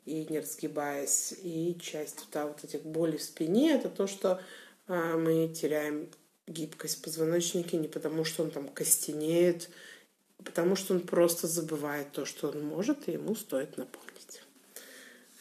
и 0.06 0.26
не 0.30 0.40
разгибаясь. 0.40 1.34
И 1.44 1.78
часть 1.82 2.26
да, 2.32 2.48
вот 2.48 2.64
этих 2.64 2.84
болей 2.84 3.18
в 3.18 3.24
спине 3.24 3.74
это 3.74 3.90
то, 3.90 4.08
что 4.08 4.40
а, 4.88 5.18
мы 5.18 5.50
теряем 5.50 6.10
гибкость 6.48 7.02
позвоночника 7.02 7.78
не 7.78 7.88
потому, 7.88 8.24
что 8.24 8.44
он 8.44 8.52
там 8.52 8.68
костенеет, 8.68 9.70
потому 10.44 10.76
что 10.76 10.94
он 10.94 11.02
просто 11.02 11.48
забывает 11.48 12.12
то, 12.12 12.26
что 12.26 12.50
он 12.50 12.64
может, 12.64 13.08
и 13.08 13.14
ему 13.14 13.36
стоит 13.36 13.78
напомнить. 13.78 14.42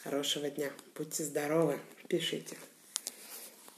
Хорошего 0.03 0.49
дня. 0.49 0.71
Будьте 0.95 1.23
здоровы. 1.23 1.79
Пишите. 2.07 2.57